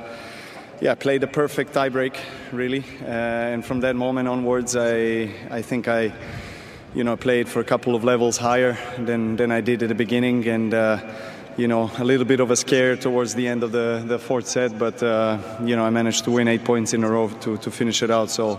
yeah, 0.81 0.95
played 0.95 1.25
a 1.25 1.27
perfect 1.27 1.75
tiebreak, 1.75 2.17
really. 2.53 2.85
Uh, 3.03 3.07
and 3.53 3.65
from 3.65 3.81
that 3.81 3.97
moment 3.97 4.29
onwards, 4.29 4.77
I, 4.77 5.29
I 5.51 5.61
think 5.61 5.89
I, 5.89 6.13
you 6.95 7.03
know, 7.03 7.17
played 7.17 7.49
for 7.49 7.59
a 7.59 7.65
couple 7.65 7.97
of 7.97 8.05
levels 8.05 8.37
higher 8.37 8.79
than, 8.97 9.35
than 9.35 9.51
I 9.51 9.61
did 9.61 9.83
at 9.83 9.89
the 9.89 9.97
beginning. 9.97 10.47
And, 10.47 10.73
uh, 10.73 11.01
you 11.57 11.69
know, 11.69 11.91
a 11.99 12.05
little 12.05 12.25
bit 12.25 12.41
of 12.41 12.51
a 12.51 12.57
scare 12.57 12.97
towards 12.97 13.35
the 13.35 13.47
end 13.47 13.63
of 13.63 13.73
the, 13.73 14.03
the 14.07 14.19
fourth 14.19 14.47
set, 14.47 14.79
but, 14.79 15.03
uh, 15.03 15.39
you 15.65 15.77
know, 15.77 15.85
I 15.85 15.91
managed 15.91 16.25
to 16.25 16.31
win 16.31 16.49
eight 16.49 16.65
points 16.65 16.95
in 16.95 17.05
a 17.05 17.11
row 17.11 17.29
to, 17.29 17.57
to 17.59 17.71
finish 17.71 18.03
it 18.03 18.11
out. 18.11 18.31
So, 18.31 18.59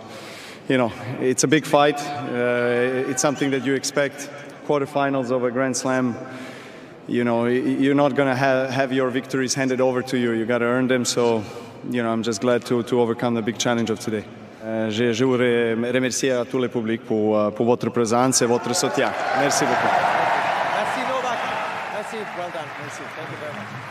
you 0.69 0.77
know, 0.77 0.91
it's 1.19 1.43
a 1.43 1.47
big 1.47 1.65
fight. 1.65 2.00
Uh, 2.00 3.09
it's 3.09 3.21
something 3.21 3.51
that 3.51 3.65
you 3.65 3.73
expect. 3.73 4.29
Quarterfinals 4.67 5.31
of 5.31 5.43
a 5.43 5.51
Grand 5.51 5.75
Slam, 5.75 6.15
you 7.07 7.23
know, 7.23 7.45
you're 7.45 7.95
not 7.95 8.15
going 8.15 8.29
to 8.29 8.35
ha- 8.35 8.67
have 8.67 8.93
your 8.93 9.09
victories 9.09 9.53
handed 9.55 9.81
over 9.81 10.01
to 10.03 10.17
you. 10.17 10.31
You 10.31 10.45
got 10.45 10.59
to 10.59 10.65
earn 10.65 10.88
them. 10.88 11.03
So, 11.03 11.43
you 11.89 12.01
know, 12.01 12.12
I'm 12.12 12.23
just 12.23 12.41
glad 12.41 12.65
to, 12.67 12.83
to 12.83 13.01
overcome 13.01 13.33
the 13.33 13.41
big 13.41 13.57
challenge 13.57 13.89
of 13.89 14.00
today. 14.00 14.23
Euh, 14.63 14.89
je, 14.89 15.12
je 15.12 15.25
remercier 15.25 16.31
à 16.31 16.45
tout 16.45 16.57
le 16.57 16.69
public 16.69 17.01
pour, 17.01 17.38
euh, 17.38 17.50
pour 17.50 17.65
votre 17.65 17.89
présence 17.89 18.41
et 18.41 18.45
votre 18.45 18.73
soutien. 18.73 19.12
Merci 19.41 19.65
beaucoup. 19.65 20.32
Thank 22.75 22.99
you 22.99 23.05
Thank 23.15 23.29
you 23.29 23.37
very 23.37 23.53
much. 23.53 23.82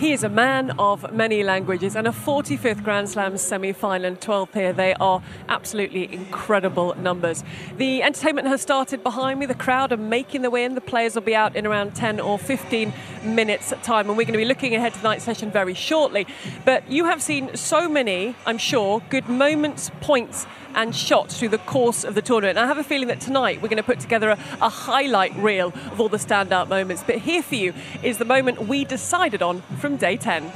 He 0.00 0.12
is 0.14 0.24
a 0.24 0.30
man 0.30 0.70
of 0.78 1.12
many 1.12 1.44
languages 1.44 1.94
and 1.94 2.08
a 2.08 2.10
45th 2.10 2.82
Grand 2.82 3.10
Slam 3.10 3.36
semi 3.36 3.70
final 3.74 4.06
and 4.06 4.18
12th 4.18 4.54
here. 4.54 4.72
They 4.72 4.94
are 4.94 5.22
absolutely 5.46 6.10
incredible 6.10 6.94
numbers. 6.96 7.44
The 7.76 8.02
entertainment 8.02 8.48
has 8.48 8.62
started 8.62 9.02
behind 9.02 9.38
me. 9.38 9.44
The 9.44 9.54
crowd 9.54 9.92
are 9.92 9.98
making 9.98 10.40
their 10.40 10.50
way 10.50 10.64
in. 10.64 10.74
The 10.74 10.80
players 10.80 11.16
will 11.16 11.22
be 11.22 11.34
out 11.34 11.54
in 11.54 11.66
around 11.66 11.94
10 11.94 12.18
or 12.18 12.38
15 12.38 12.94
minutes' 13.24 13.74
time, 13.82 14.08
and 14.08 14.16
we're 14.16 14.24
going 14.24 14.32
to 14.32 14.38
be 14.38 14.46
looking 14.46 14.74
ahead 14.74 14.94
to 14.94 15.00
tonight's 15.00 15.24
session 15.24 15.50
very 15.50 15.74
shortly. 15.74 16.26
But 16.64 16.90
you 16.90 17.04
have 17.04 17.22
seen 17.22 17.54
so 17.54 17.86
many, 17.86 18.34
I'm 18.46 18.56
sure, 18.56 19.02
good 19.10 19.28
moments, 19.28 19.90
points, 20.00 20.46
and 20.74 20.94
shots 20.94 21.38
through 21.38 21.48
the 21.48 21.58
course 21.58 22.04
of 22.04 22.14
the 22.14 22.22
tournament. 22.22 22.58
And 22.58 22.64
I 22.64 22.68
have 22.68 22.78
a 22.78 22.84
feeling 22.84 23.08
that 23.08 23.20
tonight 23.20 23.60
we're 23.60 23.68
going 23.68 23.76
to 23.76 23.82
put 23.82 24.00
together 24.00 24.30
a, 24.30 24.38
a 24.60 24.68
highlight 24.68 25.34
reel 25.36 25.68
of 25.68 26.00
all 26.00 26.08
the 26.08 26.16
standout 26.16 26.68
moments. 26.68 27.02
But 27.04 27.18
here 27.18 27.42
for 27.42 27.54
you 27.56 27.74
is 28.02 28.18
the 28.18 28.24
moment 28.24 28.68
we 28.68 28.84
decided 28.84 29.42
on 29.42 29.62
from 29.78 29.89
day 29.96 30.16
10. 30.16 30.50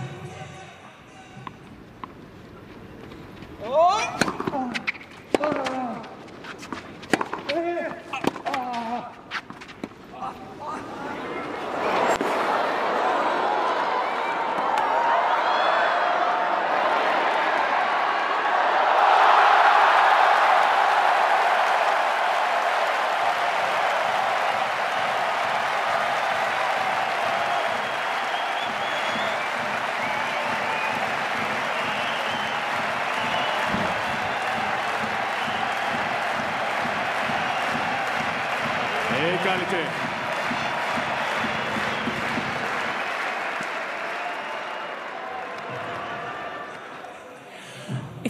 Oh. 3.64 4.20
Oh. 4.26 4.33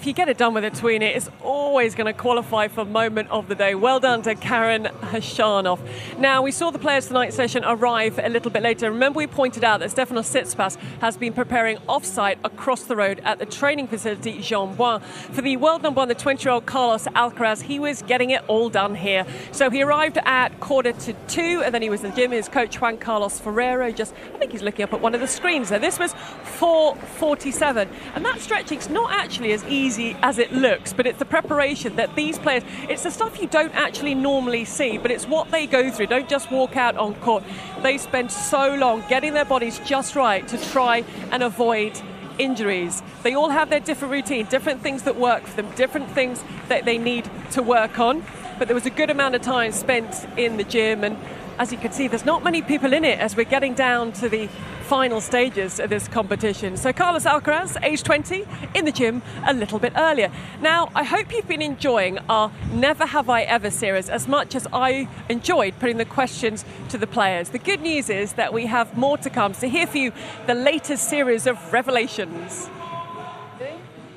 If 0.05 0.09
you 0.09 0.13
get 0.13 0.29
it 0.29 0.37
done 0.37 0.53
with 0.53 0.65
a 0.65 0.71
tweenie, 0.71 1.17
it's 1.17 1.31
always 1.43 1.95
going 1.95 2.05
to 2.05 2.13
qualify 2.13 2.69
for 2.69 2.85
moment 2.85 3.27
of 3.31 3.49
the 3.49 3.55
day. 3.55 3.75
Well 3.75 4.01
done 4.01 4.21
to 4.25 4.35
Karen 4.35 4.85
Khachanov. 5.01 5.81
Now, 6.19 6.43
we 6.43 6.51
saw 6.51 6.71
the 6.71 6.79
players 6.79 7.07
tonight 7.07 7.33
session 7.33 7.65
arrive 7.65 8.21
a 8.23 8.29
little 8.29 8.51
bit 8.51 8.63
later. 8.63 8.91
Remember, 8.91 9.17
we 9.17 9.27
pointed 9.27 9.65
out 9.65 9.81
that 9.81 9.89
Stefanos 9.89 10.29
Tsitsipas 10.31 10.77
has 11.01 11.17
been 11.17 11.33
preparing 11.33 11.79
off-site 11.89 12.39
across 12.45 12.83
the 12.83 12.95
road 12.95 13.23
at 13.25 13.39
the 13.39 13.47
training 13.47 13.89
facility 13.89 14.43
Jean 14.43 14.77
Bouin. 14.77 15.01
For 15.01 15.41
the 15.41 15.57
world 15.57 15.83
number 15.83 16.01
one, 16.01 16.09
the 16.09 16.15
20-year-old 16.15 16.67
Carlos 16.67 17.07
Alcaraz, 17.07 17.63
he 17.63 17.79
was 17.79 18.03
getting 18.03 18.29
it 18.29 18.45
all 18.47 18.69
done 18.69 18.95
here. 18.95 19.25
So 19.53 19.71
he 19.71 19.83
arrived 19.83 20.19
at 20.27 20.61
quarter 20.61 20.93
to 20.93 21.15
two, 21.29 21.63
and 21.65 21.75
then 21.75 21.81
he 21.81 21.89
was 21.89 22.05
in 22.05 22.11
the 22.11 22.17
gym. 22.17 22.31
His 22.33 22.51
coach 22.51 22.79
Juan 22.79 22.99
Carlos 22.99 23.41
Ferrero 23.41 23.91
just, 23.91 24.13
I 24.35 24.37
think 24.37 24.53
he's 24.53 24.61
looking 24.61 24.83
up 24.83 24.93
at 24.93 25.01
one 25.01 25.15
of 25.15 25.23
the 25.23 25.27
screens 25.27 25.71
there. 25.71 25.79
This 25.79 25.99
was 25.99 26.13
4:47, 26.59 27.89
and 28.15 28.23
that 28.23 28.39
stretching's 28.41 28.91
not 28.91 29.11
actually 29.11 29.53
as 29.53 29.65
easy 29.65 29.94
easy 29.95 30.17
as 30.23 30.39
it 30.39 30.53
looks, 30.53 30.93
but 30.93 31.07
it's 31.07 31.19
the 31.19 31.25
preparation 31.25 31.97
that 31.97 32.15
these 32.17 32.39
players, 32.39 32.63
it's 32.89 33.05
the 33.05 33.11
stuff 33.11 33.41
you 33.41 33.47
don't 33.47 33.75
actually 33.75 34.15
normally 34.15 34.65
see, 34.65 34.99
but 34.99 35.11
it's 35.11 35.27
what 35.27 35.51
they 35.51 35.67
go 35.67 35.91
through. 35.91 36.07
Don't 36.07 36.29
just 36.29 36.51
walk 36.51 36.77
out 36.77 36.97
on 36.97 37.15
court. 37.17 37.45
They 37.83 37.99
spend 37.99 38.31
so 38.33 38.75
long 38.75 39.05
getting 39.09 39.35
their 39.35 39.45
bodies 39.45 39.79
just 39.85 40.17
right 40.17 40.47
to 40.49 40.59
try 40.71 41.05
and 41.31 41.43
avoid 41.43 42.01
injuries. 42.39 43.03
They 43.23 43.35
all 43.35 43.51
have 43.51 43.71
their 43.71 43.81
different 43.81 44.13
routine, 44.13 44.47
different 44.47 44.83
things 44.83 45.05
that 45.05 45.17
work 45.17 45.47
for 45.47 45.63
them, 45.63 45.71
different 45.77 46.11
things 46.11 46.43
that 46.69 46.85
they 46.85 46.99
need 46.99 47.29
to 47.53 47.63
work 47.63 47.99
on. 47.99 48.25
But 48.59 48.69
there 48.69 48.75
was 48.75 48.87
a 48.87 48.91
good 48.91 49.11
amount 49.11 49.37
of 49.37 49.43
time 49.43 49.73
spent 49.73 50.27
in 50.37 50.57
the 50.57 50.65
gym, 50.65 51.05
and 51.05 51.17
as 51.59 51.71
you 51.71 51.79
can 51.79 51.93
see, 51.93 52.09
there's 52.09 52.25
not 52.25 52.43
many 52.43 52.63
people 52.63 52.93
in 52.93 53.05
it 53.05 53.21
as 53.21 53.37
we're 53.37 53.45
getting 53.45 53.75
down 53.75 54.11
to 54.13 54.29
the 54.29 54.49
final 54.85 55.21
stages 55.21 55.81
of 55.81 55.91
this 55.91 56.07
competition. 56.07 56.77
So 56.77 56.93
Carlos 56.93 57.25
Alcaraz, 57.25 57.83
age 57.83 58.03
20, 58.03 58.45
in 58.75 58.85
the 58.85 58.93
gym 58.93 59.23
a 59.47 59.53
little 59.53 59.79
bit 59.79 59.95
earlier. 59.97 60.31
Now, 60.61 60.91
I 60.95 61.03
hope 61.05 61.33
you've 61.33 61.49
been 61.49 61.63
enjoying 61.63 62.19
our 62.29 62.53
Never 62.73 63.07
Have 63.07 63.31
I 63.31 63.43
Ever 63.43 63.71
series 63.71 64.09
as 64.09 64.29
much 64.29 64.55
as 64.55 64.69
I 64.73 65.09
enjoyed 65.29 65.79
putting 65.81 65.97
the 65.97 66.05
questions 66.05 66.65
to 66.91 66.99
the 66.99 67.07
players. 67.07 67.49
The 67.49 67.59
good 67.59 67.81
news 67.81 68.11
is 68.11 68.35
that 68.35 68.53
we 68.53 68.67
have 68.67 68.97
more 68.97 69.17
to 69.19 69.31
come. 69.31 69.55
So 69.55 69.69
here 69.69 69.87
for 69.87 69.99
you, 69.99 70.13
the 70.47 70.55
latest 70.55 71.09
series 71.09 71.47
of 71.47 71.73
revelations. 71.73 72.69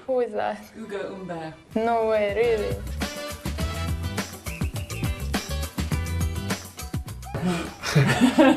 Who 0.05 0.19
is 0.21 0.33
that? 0.33 0.63
Ugo 0.77 1.15
Humbert. 1.15 1.53
No 1.75 2.07
way, 2.07 2.33
really? 2.35 2.75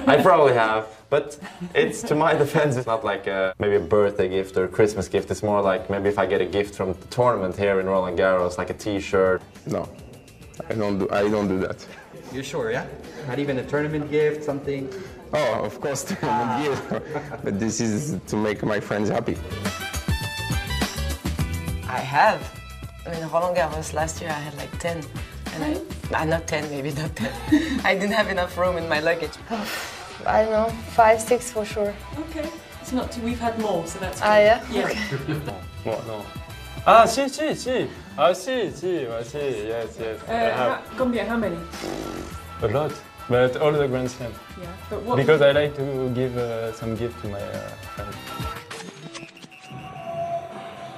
I 0.07 0.21
probably 0.23 0.55
have. 0.55 1.00
But 1.11 1.38
it's 1.75 2.02
to 2.05 2.14
my 2.14 2.35
defense, 2.45 2.76
it's 2.76 2.87
not 2.87 3.05
like 3.05 3.26
a, 3.26 3.52
maybe 3.59 3.75
a 3.76 3.81
birthday 3.81 4.29
gift 4.29 4.57
or 4.57 4.64
a 4.64 4.69
Christmas 4.69 5.09
gift. 5.09 5.31
It's 5.31 5.43
more 5.43 5.61
like 5.61 5.90
maybe 5.90 6.09
if 6.09 6.19
I 6.19 6.26
get 6.26 6.40
a 6.40 6.47
gift 6.47 6.76
from 6.76 6.93
the 6.93 7.07
tournament 7.09 7.57
here 7.57 7.81
in 7.81 7.87
Roland 7.87 8.19
Garros, 8.19 8.57
like 8.57 8.71
a 8.71 8.75
T-shirt. 8.75 9.43
No, 9.67 9.88
I 10.69 10.75
don't 10.75 10.99
do. 11.00 11.09
I 11.11 11.23
don't 11.29 11.49
do 11.49 11.59
that. 11.59 11.85
You're 12.33 12.45
sure, 12.45 12.71
yeah? 12.71 12.87
Not 13.26 13.40
even 13.40 13.59
a 13.59 13.67
tournament 13.67 14.09
gift, 14.09 14.45
something. 14.45 14.88
Oh, 15.33 15.64
of 15.64 15.81
course, 15.81 16.05
tournament 16.21 16.64
gift. 16.64 17.45
but 17.45 17.59
this 17.59 17.81
is 17.81 18.21
to 18.29 18.37
make 18.37 18.62
my 18.62 18.79
friends 18.79 19.09
happy. 19.09 19.37
I 21.88 21.99
have. 21.99 22.40
I 23.05 23.11
mean, 23.11 23.26
Roland 23.29 23.57
Garros 23.57 23.93
last 23.93 24.21
year 24.21 24.31
I 24.31 24.35
had 24.35 24.55
like 24.57 24.79
10. 24.79 25.02
And 25.55 25.64
I, 25.64 26.21
uh, 26.21 26.25
not 26.25 26.47
10, 26.47 26.71
maybe 26.71 26.93
not 26.93 27.17
10. 27.17 27.81
I 27.85 27.95
didn't 27.95 28.12
have 28.12 28.29
enough 28.29 28.57
room 28.57 28.76
in 28.76 28.88
my 28.88 29.00
luggage. 29.00 29.33
I 30.27 30.43
don't 30.43 30.53
know, 30.53 30.69
five, 30.95 31.21
six 31.21 31.50
for 31.50 31.65
sure. 31.65 31.95
Okay. 32.19 32.49
It's 32.81 32.93
not 32.93 33.12
too, 33.12 33.23
we've 33.23 33.41
had 33.41 33.59
more, 33.59 33.87
so 33.87 33.99
that's 33.99 34.21
good. 34.21 34.27
Ah, 34.29 34.39
yeah? 34.39 34.65
Yeah. 34.71 34.85
Okay. 34.87 34.99
What, 35.85 36.07
no. 36.07 36.25
Ah, 36.87 37.05
si, 37.05 37.29
si, 37.29 37.55
si. 37.55 37.89
Ah, 38.17 38.33
si, 38.33 38.71
si, 38.71 39.07
ah, 39.07 39.23
si, 39.23 39.39
yes, 39.69 39.97
yes. 40.00 40.19
Uh, 40.29 40.57
how, 40.57 40.83
combien, 40.97 41.27
how 41.27 41.37
many? 41.37 41.59
A 42.62 42.69
lot, 42.69 42.93
but 43.29 43.57
all 43.57 43.73
the 43.73 43.87
Grand 43.87 44.11
Slam. 44.11 44.33
Yeah, 44.61 44.67
but 44.89 45.03
what? 45.03 45.17
Because 45.17 45.43
I 45.43 45.53
like 45.53 45.77
to 45.77 46.11
give 46.15 46.37
uh, 46.37 46.73
some 46.73 46.97
gift 46.97 47.21
to 47.23 47.29
my 47.29 47.41
uh, 47.41 47.69
friends. 47.95 48.17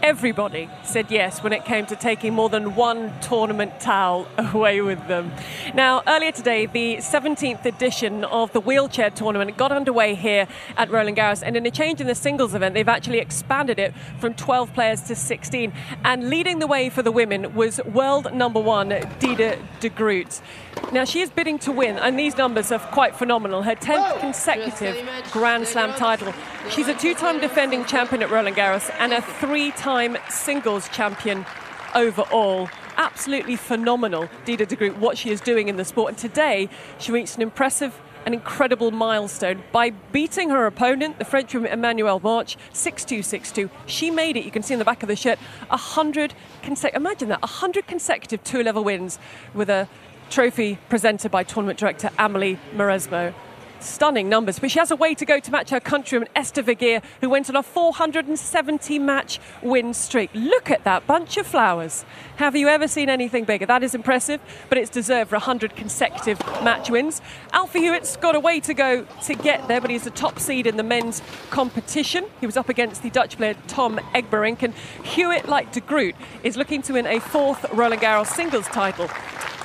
Everybody 0.02 0.68
said 0.82 1.12
yes 1.12 1.44
when 1.44 1.52
it 1.52 1.64
came 1.64 1.86
to 1.86 1.94
taking 1.94 2.34
more 2.34 2.48
than 2.48 2.74
one 2.74 3.12
tournament 3.20 3.78
towel 3.78 4.26
away 4.36 4.80
with 4.80 5.06
them. 5.06 5.30
Now, 5.74 6.02
earlier 6.08 6.32
today, 6.32 6.66
the 6.66 6.96
17th 6.96 7.64
edition 7.64 8.24
of 8.24 8.52
the 8.52 8.58
wheelchair 8.58 9.10
tournament 9.10 9.56
got 9.56 9.70
underway 9.70 10.16
here 10.16 10.48
at 10.76 10.90
Roland 10.90 11.18
Garros, 11.18 11.44
and 11.46 11.56
in 11.56 11.64
a 11.66 11.70
change 11.70 12.00
in 12.00 12.08
the 12.08 12.16
singles 12.16 12.52
event, 12.52 12.74
they've 12.74 12.88
actually 12.88 13.20
expanded 13.20 13.78
it 13.78 13.94
from 14.18 14.34
12 14.34 14.74
players 14.74 15.02
to 15.02 15.14
16. 15.14 15.72
And 16.02 16.28
leading 16.28 16.58
the 16.58 16.66
way 16.66 16.90
for 16.90 17.02
the 17.02 17.12
women 17.12 17.54
was 17.54 17.80
world 17.84 18.34
number 18.34 18.58
one, 18.58 18.88
Diede 19.20 19.56
de 19.78 19.88
Groot. 19.88 20.40
Now, 20.90 21.04
she 21.04 21.20
is 21.20 21.30
bidding 21.30 21.60
to 21.60 21.70
win, 21.70 21.96
and 21.98 22.18
these 22.18 22.36
numbers 22.36 22.72
are 22.72 22.80
quite 22.80 23.14
phenomenal. 23.14 23.62
Her 23.62 23.76
10th 23.76 24.18
consecutive 24.18 25.08
Grand 25.30 25.68
Slam 25.68 25.94
title. 25.94 26.34
She's 26.70 26.88
a 26.88 26.94
two 26.94 27.14
time 27.14 27.40
defending 27.40 27.84
champion 27.84 28.22
at 28.22 28.30
Roland 28.30 28.56
Garros 28.56 28.90
and 28.98 29.12
a 29.12 29.20
three 29.20 29.72
time 29.72 30.16
singles 30.30 30.88
champion 30.88 31.44
overall. 31.94 32.70
Absolutely 32.96 33.56
phenomenal, 33.56 34.28
Diede 34.44 34.66
de 34.66 34.76
Groot, 34.76 34.96
what 34.96 35.18
she 35.18 35.30
is 35.30 35.40
doing 35.40 35.68
in 35.68 35.76
the 35.76 35.84
sport. 35.84 36.10
And 36.10 36.18
today, 36.18 36.68
she 36.98 37.12
reached 37.12 37.36
an 37.36 37.42
impressive 37.42 38.00
an 38.24 38.32
incredible 38.32 38.92
milestone 38.92 39.62
by 39.72 39.90
beating 39.90 40.50
her 40.50 40.64
opponent, 40.64 41.18
the 41.18 41.24
Frenchwoman 41.24 41.72
Emmanuelle 41.72 42.22
March, 42.22 42.56
6-2, 42.72 43.18
6-2. 43.18 43.68
She 43.86 44.12
made 44.12 44.36
it, 44.36 44.44
you 44.44 44.52
can 44.52 44.62
see 44.62 44.74
in 44.74 44.78
the 44.78 44.84
back 44.84 45.02
of 45.02 45.08
the 45.08 45.16
shirt, 45.16 45.40
100 45.68 46.32
consecutive, 46.62 47.02
imagine 47.02 47.28
that, 47.30 47.42
100 47.42 47.88
consecutive 47.88 48.44
two-level 48.44 48.84
wins 48.84 49.18
with 49.54 49.68
a 49.68 49.88
trophy 50.30 50.78
presented 50.88 51.32
by 51.32 51.42
tournament 51.42 51.80
director 51.80 52.10
Amelie 52.16 52.60
Mauresmo 52.74 53.34
stunning 53.82 54.28
numbers. 54.28 54.58
But 54.58 54.70
she 54.70 54.78
has 54.78 54.90
a 54.90 54.96
way 54.96 55.14
to 55.14 55.24
go 55.24 55.40
to 55.40 55.50
match 55.50 55.70
her 55.70 55.80
countrywoman 55.80 56.28
Esther 56.34 56.62
Vergeer, 56.62 57.02
who 57.20 57.28
went 57.28 57.48
on 57.48 57.56
a 57.56 57.62
470 57.62 58.98
match 58.98 59.40
win 59.62 59.94
streak. 59.94 60.30
Look 60.34 60.70
at 60.70 60.84
that 60.84 61.06
bunch 61.06 61.36
of 61.36 61.46
flowers. 61.46 62.04
Have 62.36 62.56
you 62.56 62.68
ever 62.68 62.88
seen 62.88 63.08
anything 63.08 63.44
bigger? 63.44 63.66
That 63.66 63.82
is 63.82 63.94
impressive, 63.94 64.40
but 64.68 64.78
it's 64.78 64.90
deserved 64.90 65.30
for 65.30 65.36
100 65.36 65.76
consecutive 65.76 66.38
match 66.62 66.90
wins. 66.90 67.20
Alfie 67.52 67.80
Hewitt's 67.80 68.16
got 68.16 68.34
a 68.34 68.40
way 68.40 68.60
to 68.60 68.74
go 68.74 69.04
to 69.24 69.34
get 69.34 69.68
there, 69.68 69.80
but 69.80 69.90
he's 69.90 70.04
the 70.04 70.10
top 70.10 70.38
seed 70.38 70.66
in 70.66 70.76
the 70.76 70.82
men's 70.82 71.22
competition. 71.50 72.24
He 72.40 72.46
was 72.46 72.56
up 72.56 72.68
against 72.68 73.02
the 73.02 73.10
Dutch 73.10 73.36
player 73.36 73.54
Tom 73.68 73.98
Egberink, 74.14 74.62
and 74.62 74.74
Hewitt, 75.04 75.48
like 75.48 75.72
de 75.72 75.80
Groot, 75.80 76.14
is 76.42 76.56
looking 76.56 76.82
to 76.82 76.94
win 76.94 77.06
a 77.06 77.20
fourth 77.20 77.64
Roland 77.72 78.02
Garros 78.02 78.26
singles 78.26 78.66
title. 78.66 79.08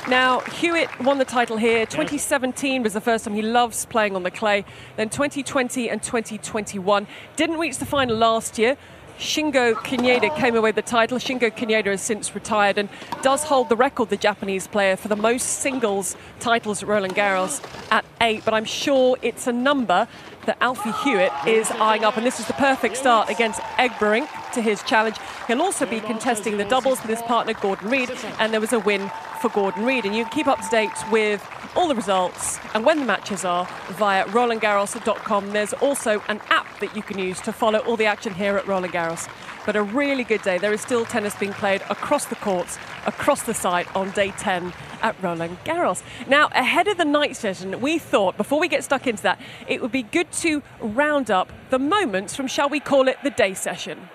Now, 0.07 0.39
Hewitt 0.39 1.01
won 1.01 1.17
the 1.17 1.25
title 1.25 1.57
here. 1.57 1.85
2017 1.85 2.81
was 2.81 2.93
the 2.93 3.01
first 3.01 3.25
time 3.25 3.33
he 3.33 3.41
loves 3.41 3.85
playing 3.85 4.15
on 4.15 4.23
the 4.23 4.31
clay. 4.31 4.63
Then 4.95 5.09
2020 5.09 5.89
and 5.89 6.01
2021. 6.01 7.07
Didn't 7.35 7.57
reach 7.57 7.77
the 7.77 7.85
final 7.85 8.15
last 8.15 8.57
year. 8.57 8.77
Shingo 9.19 9.73
Kunieda 9.73 10.33
came 10.37 10.55
away 10.55 10.69
with 10.69 10.75
the 10.75 10.81
title. 10.81 11.17
Shingo 11.17 11.51
Kunieda 11.51 11.87
has 11.87 12.01
since 12.01 12.33
retired 12.33 12.77
and 12.77 12.87
does 13.21 13.43
hold 13.43 13.67
the 13.67 13.75
record, 13.75 14.09
the 14.09 14.15
Japanese 14.15 14.65
player, 14.65 14.95
for 14.95 15.09
the 15.09 15.15
most 15.17 15.43
singles 15.43 16.15
titles 16.39 16.83
at 16.83 16.87
Roland 16.87 17.15
Garros 17.15 17.61
at 17.91 18.05
eight. 18.21 18.45
But 18.45 18.53
I'm 18.53 18.63
sure 18.63 19.17
it's 19.21 19.45
a 19.45 19.51
number 19.51 20.07
that 20.45 20.57
Alfie 20.61 20.93
Hewitt 21.03 21.33
is 21.45 21.69
eyeing 21.71 22.05
up. 22.05 22.15
And 22.15 22.25
this 22.25 22.39
is 22.39 22.47
the 22.47 22.53
perfect 22.53 22.95
start 22.95 23.29
against 23.29 23.59
Egberink 23.77 24.29
to 24.53 24.61
his 24.61 24.81
challenge. 24.83 25.17
He'll 25.47 25.61
also 25.61 25.85
be 25.85 25.99
contesting 25.99 26.55
the 26.55 26.65
doubles 26.65 27.01
with 27.01 27.09
his 27.09 27.21
partner 27.23 27.53
Gordon 27.55 27.89
Reid. 27.89 28.11
And 28.39 28.53
there 28.53 28.61
was 28.61 28.71
a 28.71 28.79
win 28.79 29.11
for 29.37 29.49
Gordon 29.49 29.85
Reid. 29.85 30.05
And 30.05 30.15
you 30.15 30.23
can 30.23 30.33
keep 30.33 30.47
up 30.47 30.61
to 30.61 30.69
date 30.69 30.91
with 31.11 31.45
all 31.75 31.87
the 31.87 31.95
results 31.95 32.59
and 32.73 32.85
when 32.85 32.99
the 32.99 33.05
matches 33.05 33.45
are 33.45 33.67
via 33.91 34.25
RolandGarros.com. 34.25 35.51
There's 35.51 35.73
also 35.73 36.21
an 36.27 36.41
app 36.49 36.79
that 36.79 36.95
you 36.95 37.01
can 37.01 37.19
use 37.19 37.39
to 37.41 37.53
follow 37.53 37.79
all 37.79 37.97
the 37.97 38.05
action 38.05 38.33
here 38.33 38.57
at 38.57 38.67
Roland 38.67 38.93
Garros. 38.93 39.29
But 39.65 39.75
a 39.75 39.83
really 39.83 40.23
good 40.23 40.41
day. 40.41 40.57
There 40.57 40.73
is 40.73 40.81
still 40.81 41.05
tennis 41.05 41.35
being 41.35 41.53
played 41.53 41.81
across 41.89 42.25
the 42.25 42.35
courts, 42.35 42.77
across 43.05 43.43
the 43.43 43.53
site 43.53 43.93
on 43.95 44.11
day 44.11 44.31
10 44.31 44.73
at 45.01 45.21
Roland 45.21 45.57
Garros. 45.65 46.03
Now, 46.27 46.49
ahead 46.53 46.87
of 46.87 46.97
the 46.97 47.05
night 47.05 47.35
session, 47.35 47.79
we 47.81 47.99
thought, 47.99 48.37
before 48.37 48.59
we 48.59 48.67
get 48.67 48.83
stuck 48.83 49.07
into 49.07 49.23
that, 49.23 49.39
it 49.67 49.81
would 49.81 49.91
be 49.91 50.03
good 50.03 50.31
to 50.33 50.63
round 50.79 51.29
up 51.29 51.51
the 51.69 51.79
moments 51.79 52.35
from, 52.35 52.47
shall 52.47 52.69
we 52.69 52.79
call 52.79 53.07
it, 53.07 53.17
the 53.23 53.31
day 53.31 53.53
session. 53.53 54.09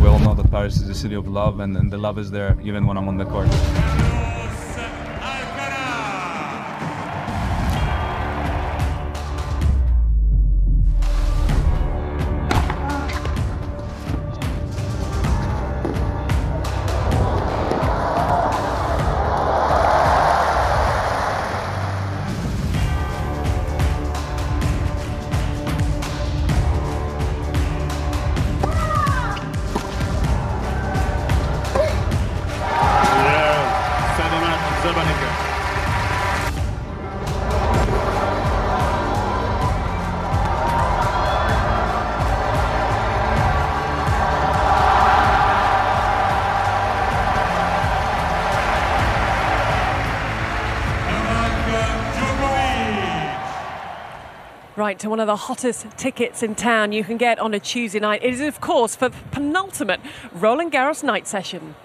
We 0.00 0.06
all 0.06 0.18
know 0.18 0.34
that 0.34 0.50
Paris 0.50 0.76
is 0.76 0.86
the 0.86 0.94
city 0.94 1.14
of 1.14 1.26
love, 1.26 1.60
and, 1.60 1.76
and 1.76 1.90
the 1.92 1.98
love 1.98 2.18
is 2.18 2.30
there 2.30 2.58
even 2.62 2.86
when 2.86 2.96
I'm 2.96 3.08
on 3.08 3.16
the 3.16 3.24
court. 3.24 3.48
Right, 54.76 54.98
to 54.98 55.08
one 55.08 55.20
of 55.20 55.28
the 55.28 55.36
hottest 55.36 55.86
tickets 55.96 56.42
in 56.42 56.56
town 56.56 56.90
you 56.90 57.04
can 57.04 57.16
get 57.16 57.38
on 57.38 57.54
a 57.54 57.60
Tuesday 57.60 58.00
night. 58.00 58.24
It 58.24 58.34
is, 58.34 58.40
of 58.40 58.60
course, 58.60 58.96
for 58.96 59.08
the 59.08 59.16
penultimate 59.30 60.00
Roland 60.32 60.72
Garros 60.72 61.04
night 61.04 61.28
session. 61.28 61.76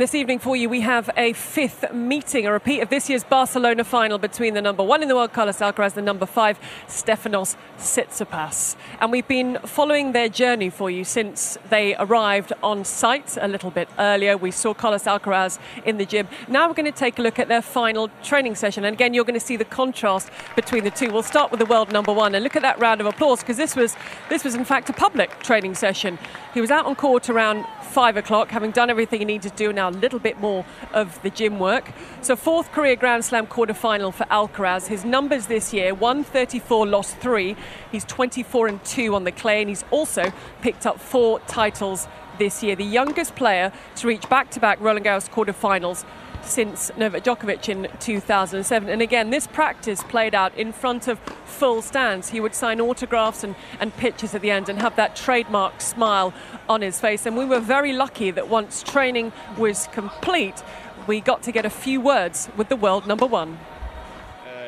And 0.00 0.08
this 0.08 0.14
evening 0.14 0.38
for 0.38 0.56
you, 0.56 0.70
we 0.70 0.80
have 0.80 1.10
a 1.14 1.34
fifth 1.34 1.92
meeting, 1.92 2.46
a 2.46 2.52
repeat 2.52 2.80
of 2.80 2.88
this 2.88 3.10
year's 3.10 3.22
Barcelona 3.22 3.84
final 3.84 4.16
between 4.16 4.54
the 4.54 4.62
number 4.62 4.82
one 4.82 5.02
in 5.02 5.08
the 5.08 5.14
world, 5.14 5.34
Carlos 5.34 5.58
Alcaraz, 5.58 5.92
the 5.92 6.00
number 6.00 6.24
five, 6.24 6.58
Stefanos 6.88 7.54
Tsitsipas. 7.76 8.76
And 8.98 9.12
we've 9.12 9.28
been 9.28 9.58
following 9.66 10.12
their 10.12 10.30
journey 10.30 10.70
for 10.70 10.90
you 10.90 11.04
since 11.04 11.58
they 11.68 11.94
arrived 11.96 12.54
on 12.62 12.82
site 12.82 13.36
a 13.38 13.46
little 13.46 13.70
bit 13.70 13.90
earlier. 13.98 14.38
We 14.38 14.52
saw 14.52 14.72
Carlos 14.72 15.04
Alcaraz 15.04 15.58
in 15.84 15.98
the 15.98 16.06
gym. 16.06 16.28
Now 16.48 16.66
we're 16.66 16.72
going 16.72 16.90
to 16.90 16.98
take 16.98 17.18
a 17.18 17.22
look 17.22 17.38
at 17.38 17.48
their 17.48 17.60
final 17.60 18.08
training 18.22 18.54
session. 18.54 18.86
And 18.86 18.94
again, 18.94 19.12
you're 19.12 19.26
going 19.26 19.38
to 19.38 19.44
see 19.44 19.58
the 19.58 19.66
contrast 19.66 20.30
between 20.56 20.84
the 20.84 20.90
two. 20.90 21.12
We'll 21.12 21.22
start 21.22 21.50
with 21.50 21.60
the 21.60 21.66
world 21.66 21.92
number 21.92 22.14
one 22.14 22.34
and 22.34 22.42
look 22.42 22.56
at 22.56 22.62
that 22.62 22.80
round 22.80 23.02
of 23.02 23.06
applause 23.06 23.40
because 23.40 23.58
this 23.58 23.76
was, 23.76 23.96
this 24.30 24.44
was 24.44 24.54
in 24.54 24.64
fact 24.64 24.88
a 24.88 24.94
public 24.94 25.42
training 25.42 25.74
session. 25.74 26.18
He 26.54 26.62
was 26.62 26.70
out 26.70 26.86
on 26.86 26.94
court 26.94 27.28
around 27.28 27.66
five 27.90 28.16
o'clock, 28.16 28.48
having 28.48 28.70
done 28.70 28.88
everything 28.88 29.18
he 29.18 29.24
needed 29.24 29.50
to 29.50 29.56
do 29.56 29.72
now, 29.72 29.89
a 29.90 29.98
little 29.98 30.18
bit 30.18 30.40
more 30.40 30.64
of 30.92 31.20
the 31.22 31.30
gym 31.30 31.58
work. 31.58 31.92
So, 32.22 32.36
fourth 32.36 32.72
career 32.72 32.96
Grand 32.96 33.24
Slam 33.24 33.46
quarterfinal 33.46 34.14
for 34.14 34.24
Alcaraz. 34.24 34.86
His 34.86 35.04
numbers 35.04 35.46
this 35.46 35.72
year 35.72 35.94
134, 35.94 36.86
lost 36.86 37.16
three. 37.18 37.56
He's 37.92 38.04
24 38.04 38.68
and 38.68 38.84
2 38.84 39.14
on 39.14 39.24
the 39.24 39.32
clay, 39.32 39.60
and 39.60 39.68
he's 39.68 39.84
also 39.90 40.32
picked 40.62 40.86
up 40.86 41.00
four 41.00 41.40
titles 41.40 42.08
this 42.38 42.62
year. 42.62 42.74
The 42.74 42.84
youngest 42.84 43.34
player 43.36 43.72
to 43.96 44.08
reach 44.08 44.28
back 44.28 44.50
to 44.52 44.60
back 44.60 44.80
Roland 44.80 45.04
Garros 45.04 45.28
quarterfinals 45.28 46.04
since 46.44 46.90
Novak 46.96 47.24
Djokovic 47.24 47.68
in 47.68 47.88
2007. 48.00 48.88
And 48.88 49.02
again, 49.02 49.30
this 49.30 49.46
practice 49.46 50.02
played 50.02 50.34
out 50.34 50.54
in 50.56 50.72
front 50.72 51.08
of 51.08 51.18
full 51.44 51.82
stands. 51.82 52.30
He 52.30 52.40
would 52.40 52.54
sign 52.54 52.80
autographs 52.80 53.44
and, 53.44 53.54
and 53.78 53.94
pictures 53.96 54.34
at 54.34 54.40
the 54.40 54.50
end 54.50 54.68
and 54.68 54.80
have 54.80 54.96
that 54.96 55.16
trademark 55.16 55.80
smile 55.80 56.32
on 56.68 56.82
his 56.82 57.00
face. 57.00 57.26
And 57.26 57.36
we 57.36 57.44
were 57.44 57.60
very 57.60 57.92
lucky 57.92 58.30
that 58.30 58.48
once 58.48 58.82
training 58.82 59.32
was 59.58 59.88
complete, 59.92 60.62
we 61.06 61.20
got 61.20 61.42
to 61.44 61.52
get 61.52 61.64
a 61.64 61.70
few 61.70 62.00
words 62.00 62.48
with 62.56 62.68
the 62.68 62.76
world 62.76 63.06
number 63.06 63.26
one. 63.26 63.58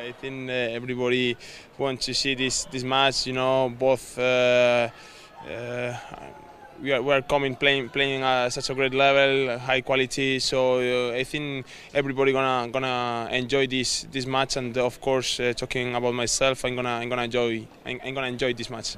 I 0.03 0.11
think 0.11 0.49
uh, 0.49 0.53
everybody 0.53 1.37
wants 1.77 2.05
to 2.07 2.13
see 2.13 2.35
this 2.35 2.65
this 2.65 2.83
match. 2.83 3.25
You 3.25 3.33
know, 3.33 3.69
both 3.69 4.17
uh, 4.19 4.89
uh, 5.47 5.97
we 6.81 6.91
are, 6.91 7.01
we 7.01 7.13
are 7.13 7.21
coming 7.21 7.55
playing 7.55 7.89
playing 7.89 8.23
at 8.23 8.49
such 8.49 8.69
a 8.69 8.73
great 8.73 8.93
level, 8.93 9.57
high 9.59 9.81
quality. 9.81 10.39
So 10.39 10.79
uh, 10.79 11.13
I 11.13 11.23
think 11.23 11.65
everybody 11.93 12.31
gonna 12.31 12.69
gonna 12.71 13.29
enjoy 13.31 13.67
this 13.67 14.05
this 14.11 14.25
match, 14.25 14.57
and 14.57 14.77
of 14.77 14.99
course, 14.99 15.39
uh, 15.39 15.53
talking 15.53 15.95
about 15.95 16.13
myself, 16.13 16.65
I'm 16.65 16.75
gonna 16.75 16.89
I'm 16.89 17.09
gonna 17.09 17.23
enjoy 17.23 17.67
I'm, 17.85 17.99
I'm 18.03 18.13
gonna 18.13 18.27
enjoy 18.27 18.53
this 18.53 18.69
match. 18.69 18.97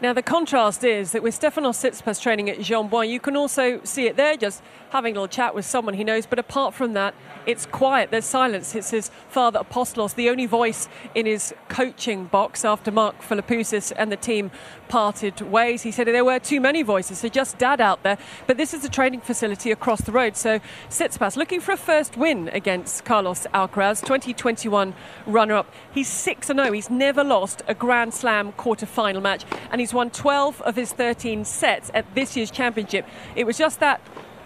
Now, 0.00 0.12
the 0.12 0.22
contrast 0.22 0.84
is 0.84 1.10
that 1.10 1.24
with 1.24 1.34
Stefanos 1.34 1.74
Tsitsipas 1.82 2.22
training 2.22 2.48
at 2.48 2.60
Jean 2.60 2.88
Bouin, 2.88 3.10
you 3.10 3.18
can 3.18 3.34
also 3.34 3.80
see 3.82 4.06
it 4.06 4.16
there, 4.16 4.36
just 4.36 4.62
having 4.90 5.16
a 5.16 5.20
little 5.20 5.26
chat 5.26 5.56
with 5.56 5.66
someone 5.66 5.94
he 5.94 6.04
knows. 6.04 6.24
But 6.24 6.38
apart 6.38 6.72
from 6.72 6.92
that, 6.92 7.16
it's 7.46 7.66
quiet. 7.66 8.12
There's 8.12 8.24
silence. 8.24 8.76
It's 8.76 8.90
his 8.90 9.10
father, 9.28 9.58
Apostolos, 9.58 10.14
the 10.14 10.30
only 10.30 10.46
voice 10.46 10.88
in 11.16 11.26
his 11.26 11.52
coaching 11.68 12.26
box 12.26 12.64
after 12.64 12.92
Mark 12.92 13.20
Philippoussis 13.20 13.92
and 13.96 14.12
the 14.12 14.16
team 14.16 14.52
parted 14.88 15.40
ways. 15.40 15.82
He 15.82 15.90
said 15.90 16.06
there 16.06 16.24
were 16.24 16.38
too 16.38 16.60
many 16.60 16.82
voices, 16.82 17.18
so 17.18 17.28
just 17.28 17.58
dad 17.58 17.80
out 17.80 18.02
there. 18.02 18.18
But 18.46 18.56
this 18.56 18.72
is 18.74 18.84
a 18.84 18.88
training 18.88 19.20
facility 19.20 19.70
across 19.70 20.00
the 20.00 20.12
road. 20.12 20.36
So 20.36 20.60
Tsitsipas 20.88 21.36
looking 21.36 21.60
for 21.60 21.72
a 21.72 21.76
first 21.76 22.16
win 22.16 22.48
against 22.48 23.04
Carlos 23.04 23.46
Alcaraz, 23.54 24.00
2021 24.00 24.94
runner-up. 25.26 25.72
He's 25.92 26.08
6-0. 26.08 26.74
He's 26.74 26.90
never 26.90 27.22
lost 27.22 27.62
a 27.68 27.74
Grand 27.74 28.14
Slam 28.14 28.52
quarter-final 28.52 29.20
match, 29.20 29.44
and 29.70 29.80
he's 29.80 29.94
won 29.94 30.10
12 30.10 30.60
of 30.62 30.76
his 30.76 30.92
13 30.92 31.44
sets 31.44 31.90
at 31.94 32.14
this 32.14 32.36
year's 32.36 32.50
championship. 32.50 33.06
It 33.36 33.44
was 33.44 33.58
just 33.58 33.80
that 33.80 34.00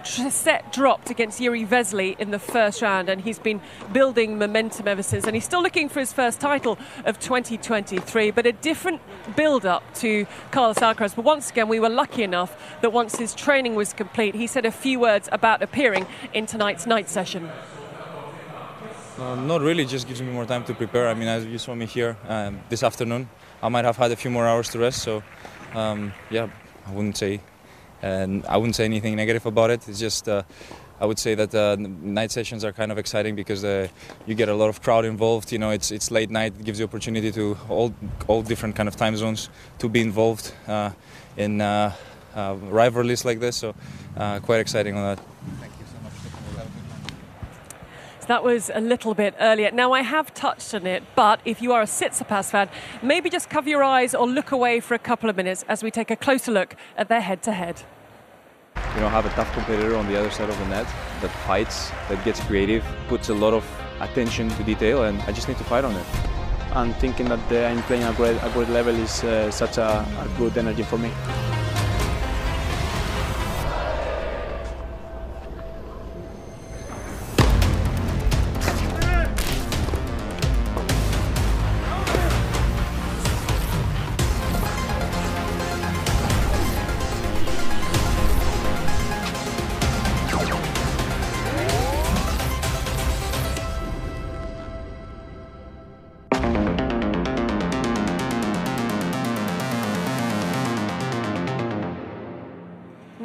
set 0.08 0.72
dropped 0.72 1.10
against 1.10 1.40
Jiri 1.40 1.66
Vesely 1.66 2.18
in 2.18 2.30
the 2.30 2.38
first 2.38 2.82
round, 2.82 3.08
and 3.08 3.20
he's 3.20 3.38
been 3.38 3.60
building 3.92 4.38
momentum 4.38 4.88
ever 4.88 5.02
since. 5.02 5.24
And 5.24 5.34
he's 5.34 5.44
still 5.44 5.62
looking 5.62 5.88
for 5.88 6.00
his 6.00 6.12
first 6.12 6.40
title 6.40 6.78
of 7.04 7.18
2023, 7.18 8.30
but 8.30 8.46
a 8.46 8.52
different 8.52 9.00
build 9.36 9.66
up 9.66 9.82
to 9.96 10.26
Carlos 10.50 10.78
Alcaraz. 10.78 11.14
But 11.14 11.24
once 11.24 11.50
again, 11.50 11.68
we 11.68 11.80
were 11.80 11.88
lucky 11.88 12.22
enough 12.22 12.80
that 12.82 12.92
once 12.92 13.16
his 13.16 13.34
training 13.34 13.74
was 13.74 13.92
complete, 13.92 14.34
he 14.34 14.46
said 14.46 14.64
a 14.64 14.72
few 14.72 15.00
words 15.00 15.28
about 15.32 15.62
appearing 15.62 16.06
in 16.32 16.46
tonight's 16.46 16.86
night 16.86 17.08
session. 17.08 17.50
Uh, 19.18 19.34
not 19.36 19.60
really, 19.60 19.84
just 19.84 20.08
gives 20.08 20.22
me 20.22 20.32
more 20.32 20.46
time 20.46 20.64
to 20.64 20.74
prepare. 20.74 21.08
I 21.08 21.14
mean, 21.14 21.28
as 21.28 21.44
you 21.46 21.58
saw 21.58 21.74
me 21.74 21.86
here 21.86 22.16
um, 22.26 22.60
this 22.68 22.82
afternoon, 22.82 23.28
I 23.62 23.68
might 23.68 23.84
have 23.84 23.96
had 23.96 24.10
a 24.10 24.16
few 24.16 24.30
more 24.30 24.46
hours 24.46 24.68
to 24.70 24.78
rest. 24.78 25.02
So, 25.02 25.22
um, 25.74 26.12
yeah, 26.30 26.48
I 26.86 26.92
wouldn't 26.92 27.16
say, 27.16 27.40
and 28.02 28.44
I 28.46 28.56
wouldn't 28.56 28.76
say 28.76 28.84
anything 28.84 29.16
negative 29.16 29.46
about 29.46 29.70
it. 29.70 29.88
It's 29.88 29.98
just, 29.98 30.28
uh, 30.28 30.42
I 31.00 31.06
would 31.06 31.18
say 31.18 31.34
that 31.34 31.54
uh, 31.54 31.76
night 31.78 32.30
sessions 32.30 32.64
are 32.64 32.72
kind 32.72 32.92
of 32.92 32.98
exciting 32.98 33.34
because 33.34 33.64
uh, 33.64 33.88
you 34.26 34.34
get 34.34 34.48
a 34.48 34.54
lot 34.54 34.68
of 34.68 34.82
crowd 34.82 35.04
involved. 35.04 35.52
You 35.52 35.58
know, 35.58 35.70
it's 35.70 35.90
it's 35.90 36.10
late 36.10 36.30
night, 36.30 36.54
it 36.58 36.64
gives 36.64 36.78
you 36.78 36.84
opportunity 36.84 37.32
to 37.32 37.56
all 37.68 37.94
all 38.28 38.42
different 38.42 38.76
kind 38.76 38.88
of 38.88 38.96
time 38.96 39.16
zones 39.16 39.48
to 39.78 39.88
be 39.88 40.00
involved 40.00 40.52
uh, 40.66 40.90
in 41.36 41.60
uh, 41.60 41.92
rivalries 42.34 43.24
like 43.24 43.40
this. 43.40 43.56
So, 43.56 43.74
quite 44.14 44.60
exciting 44.60 44.96
on 44.96 45.16
that. 45.16 45.24
So 48.22 48.26
that 48.28 48.44
was 48.44 48.70
a 48.72 48.80
little 48.80 49.14
bit 49.14 49.34
earlier. 49.40 49.72
Now, 49.72 49.94
I 49.94 50.02
have 50.02 50.32
touched 50.32 50.72
on 50.74 50.86
it, 50.86 51.02
but 51.16 51.40
if 51.44 51.60
you 51.60 51.72
are 51.72 51.82
a 51.82 51.86
Tsitsipas 51.86 52.52
fan, 52.52 52.68
maybe 53.02 53.28
just 53.28 53.50
cover 53.50 53.68
your 53.68 53.82
eyes 53.82 54.14
or 54.14 54.28
look 54.28 54.52
away 54.52 54.78
for 54.78 54.94
a 54.94 54.98
couple 55.00 55.28
of 55.28 55.36
minutes 55.36 55.64
as 55.68 55.82
we 55.82 55.90
take 55.90 56.08
a 56.08 56.14
closer 56.14 56.52
look 56.52 56.76
at 56.96 57.08
their 57.08 57.20
head 57.20 57.42
to 57.42 57.52
head. 57.52 57.82
You 58.94 59.00
know, 59.00 59.08
have 59.08 59.26
a 59.26 59.30
tough 59.30 59.52
competitor 59.54 59.96
on 59.96 60.06
the 60.06 60.16
other 60.16 60.30
side 60.30 60.48
of 60.48 60.56
the 60.56 60.66
net 60.66 60.86
that 61.20 61.32
fights, 61.48 61.90
that 62.08 62.24
gets 62.24 62.38
creative, 62.44 62.84
puts 63.08 63.28
a 63.28 63.34
lot 63.34 63.54
of 63.54 63.64
attention 64.00 64.50
to 64.50 64.62
detail, 64.62 65.02
and 65.02 65.20
I 65.22 65.32
just 65.32 65.48
need 65.48 65.58
to 65.58 65.64
fight 65.64 65.84
on 65.84 65.96
it. 65.96 66.06
And 66.74 66.94
thinking 66.98 67.26
that 67.28 67.50
uh, 67.50 67.66
I'm 67.66 67.82
playing 67.82 68.04
a 68.04 68.12
great, 68.12 68.36
a 68.36 68.50
great 68.50 68.68
level 68.68 68.94
is 68.94 69.24
uh, 69.24 69.50
such 69.50 69.78
a, 69.78 70.06
a 70.06 70.38
good 70.38 70.56
energy 70.56 70.84
for 70.84 70.96
me. 70.96 71.10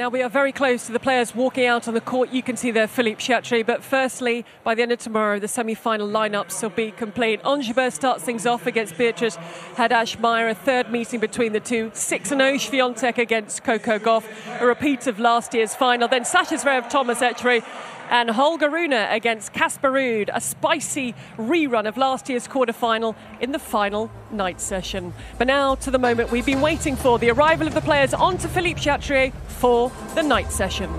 Now 0.08 0.12
we 0.12 0.22
are 0.22 0.30
very 0.30 0.54
close 0.54 0.86
to 0.86 0.94
the 0.94 1.02
players 1.02 1.36
walking 1.36 1.66
out 1.66 1.86
on 1.86 1.94
the 1.94 2.00
court. 2.00 2.32
You 2.32 2.42
can 2.42 2.56
see 2.56 2.72
there 2.72 2.88
Philippe 2.88 3.22
Chatrier. 3.22 3.66
But 3.66 3.84
firstly, 3.84 4.46
by 4.64 4.74
the 4.74 4.82
end 4.82 4.94
of 4.94 5.00
tomorrow, 5.00 5.38
the 5.38 5.50
semi-final 5.50 6.08
lineups 6.08 6.64
will 6.64 6.70
be 6.70 6.92
complete. 6.92 7.42
Ons 7.44 7.68
starts 7.94 8.24
things 8.24 8.46
off 8.46 8.66
against 8.66 8.98
Beatrice 8.98 9.36
Haddad-Maia, 9.76 10.52
a 10.52 10.56
third 10.56 10.94
meeting 10.94 11.20
between 11.20 11.52
the 11.52 11.60
two. 11.60 11.90
6-0 11.90 12.32
Swiatek 12.56 13.18
against 13.18 13.66
Coco 13.66 14.00
Gauff, 14.00 14.24
a 14.62 14.66
repeat 14.66 15.08
of 15.08 15.20
last 15.20 15.54
year's 15.54 15.76
final. 15.76 16.08
Then 16.08 16.24
Sasha 16.24 16.56
Zverev, 16.56 16.90
Thomas 16.90 17.20
Etcheverry 17.20 17.66
and 18.10 18.30
Holger 18.30 18.70
Rune 18.70 18.94
against 18.94 19.54
Casper 19.54 19.92
Ruud, 19.92 20.30
a 20.34 20.42
spicy 20.42 21.14
rerun 21.38 21.88
of 21.88 21.98
last 21.98 22.30
year's 22.30 22.48
quarterfinal 22.48 23.16
in 23.40 23.52
the 23.52 23.60
final 23.60 24.12
night 24.32 24.62
session. 24.62 25.14
But 25.38 25.48
now 25.48 25.76
to 25.76 25.92
the 25.92 26.00
moment 26.00 26.32
we've 26.32 26.46
been 26.46 26.62
waiting 26.62 26.96
for 26.96 27.20
the 27.20 27.30
arrival 27.32 27.68
of 27.68 27.74
the 27.74 27.82
players 27.82 28.14
onto 28.14 28.48
Philippe 28.48 28.80
Chatrier 28.80 29.34
for 29.48 29.92
the 30.16 30.24
night 30.24 30.52
session. 30.52 30.92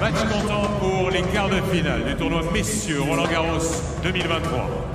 Match 0.00 0.14
comptant 0.28 0.68
pour 0.78 1.10
les 1.10 1.22
quarts 1.22 1.48
de 1.48 1.60
finale 1.74 2.04
du 2.04 2.14
tournoi 2.16 2.42
Messieurs 2.52 3.00
Roland 3.00 3.26
Garros 3.28 3.98
2023. 4.02 4.85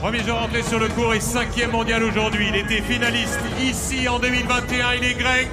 Premier 0.00 0.24
jour 0.24 0.40
entré 0.40 0.62
sur 0.62 0.78
le 0.78 0.88
cours 0.88 1.12
et 1.12 1.20
cinquième 1.20 1.72
mondial 1.72 2.02
aujourd'hui. 2.02 2.48
Il 2.48 2.56
était 2.56 2.80
finaliste 2.80 3.38
ici 3.60 4.08
en 4.08 4.18
2021. 4.18 4.94
Il 4.94 5.04
est 5.04 5.14
grec, 5.14 5.50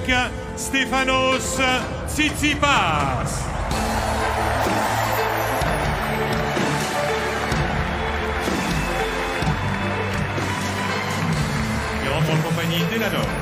Stefanos 0.56 1.60
Tsitsipas. 2.08 3.26
Il 12.02 12.08
rentre 12.08 12.30
en 12.32 12.48
compagnie 12.48 12.82
d'Elanor. 12.90 13.37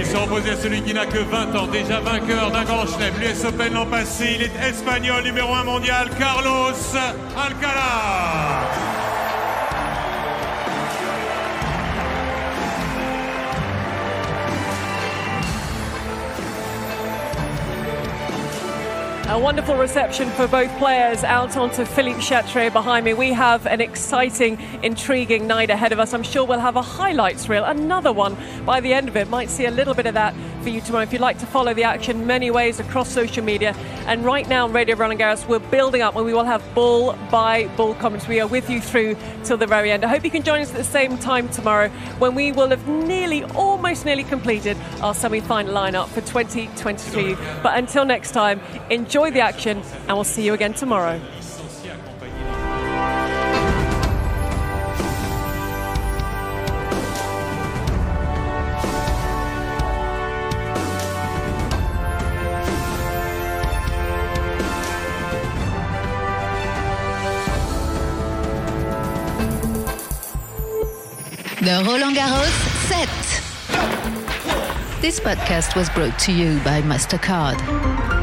Et 0.00 0.02
il 0.02 0.06
s'est 0.06 0.16
opposé 0.16 0.52
à 0.52 0.56
celui 0.56 0.80
qui 0.80 0.94
n'a 0.94 1.04
que 1.04 1.18
20 1.18 1.54
ans, 1.56 1.66
déjà 1.66 2.00
vainqueur 2.00 2.50
d'un 2.50 2.64
grand 2.64 2.86
chelem. 2.86 3.12
L'US 3.20 3.44
Open 3.44 3.74
l'an 3.74 3.84
passé, 3.84 4.36
il 4.36 4.42
est 4.44 4.66
espagnol, 4.66 5.22
numéro 5.22 5.54
1 5.54 5.64
mondial, 5.64 6.08
Carlos 6.18 6.72
Alcaraz. 7.36 8.89
A 19.30 19.38
wonderful 19.38 19.76
reception 19.76 20.28
for 20.30 20.48
both 20.48 20.76
players 20.78 21.22
out 21.22 21.56
onto 21.56 21.84
Philippe 21.84 22.18
Chatrier 22.18 22.72
behind 22.72 23.04
me. 23.04 23.14
We 23.14 23.32
have 23.32 23.64
an 23.68 23.80
exciting, 23.80 24.58
intriguing 24.82 25.46
night 25.46 25.70
ahead 25.70 25.92
of 25.92 26.00
us. 26.00 26.12
I'm 26.12 26.24
sure 26.24 26.44
we'll 26.44 26.58
have 26.58 26.74
a 26.74 26.82
highlights 26.82 27.48
reel, 27.48 27.62
another 27.62 28.12
one 28.12 28.36
by 28.66 28.80
the 28.80 28.92
end 28.92 29.06
of 29.06 29.16
it. 29.16 29.28
Might 29.28 29.48
see 29.48 29.66
a 29.66 29.70
little 29.70 29.94
bit 29.94 30.06
of 30.06 30.14
that 30.14 30.34
for 30.64 30.70
you 30.70 30.80
tomorrow. 30.80 31.04
If 31.04 31.12
you'd 31.12 31.22
like 31.22 31.38
to 31.38 31.46
follow 31.46 31.72
the 31.72 31.84
action, 31.84 32.26
many 32.26 32.50
ways 32.50 32.80
across 32.80 33.08
social 33.08 33.44
media. 33.44 33.72
And 34.06 34.24
right 34.24 34.48
now 34.48 34.64
on 34.64 34.72
Radio 34.72 34.96
Roland 34.96 35.20
Garros, 35.20 35.46
we're 35.46 35.60
building 35.60 36.02
up 36.02 36.16
and 36.16 36.26
we 36.26 36.34
will 36.34 36.42
have 36.42 36.64
ball 36.74 37.12
by 37.30 37.68
ball 37.76 37.94
comments. 37.94 38.26
We 38.26 38.40
are 38.40 38.48
with 38.48 38.68
you 38.68 38.80
through 38.80 39.16
till 39.44 39.56
the 39.56 39.66
very 39.66 39.92
end. 39.92 40.04
I 40.04 40.08
hope 40.08 40.24
you 40.24 40.32
can 40.32 40.42
join 40.42 40.60
us 40.60 40.70
at 40.70 40.76
the 40.76 40.82
same 40.82 41.16
time 41.18 41.48
tomorrow 41.50 41.88
when 42.18 42.34
we 42.34 42.50
will 42.50 42.70
have 42.70 42.88
nearly, 42.88 43.44
almost 43.44 44.04
nearly 44.04 44.24
completed 44.24 44.76
our 45.02 45.14
semi-final 45.14 45.72
lineup 45.72 46.08
for 46.08 46.20
2023. 46.22 47.36
But 47.62 47.78
until 47.78 48.04
next 48.04 48.32
time, 48.32 48.60
enjoy 48.90 49.19
enjoy 49.24 49.34
the 49.34 49.44
action, 49.44 49.82
and 50.08 50.16
we'll 50.16 50.24
see 50.24 50.44
you 50.44 50.54
again 50.54 50.72
tomorrow. 50.72 51.20
The 71.60 71.84
Roland 71.86 72.16
Garros 72.16 72.56
set. 72.88 73.08
This 75.02 75.20
podcast 75.20 75.76
was 75.76 75.90
brought 75.90 76.18
to 76.20 76.32
you 76.32 76.58
by 76.60 76.80
MasterCard. 76.82 78.19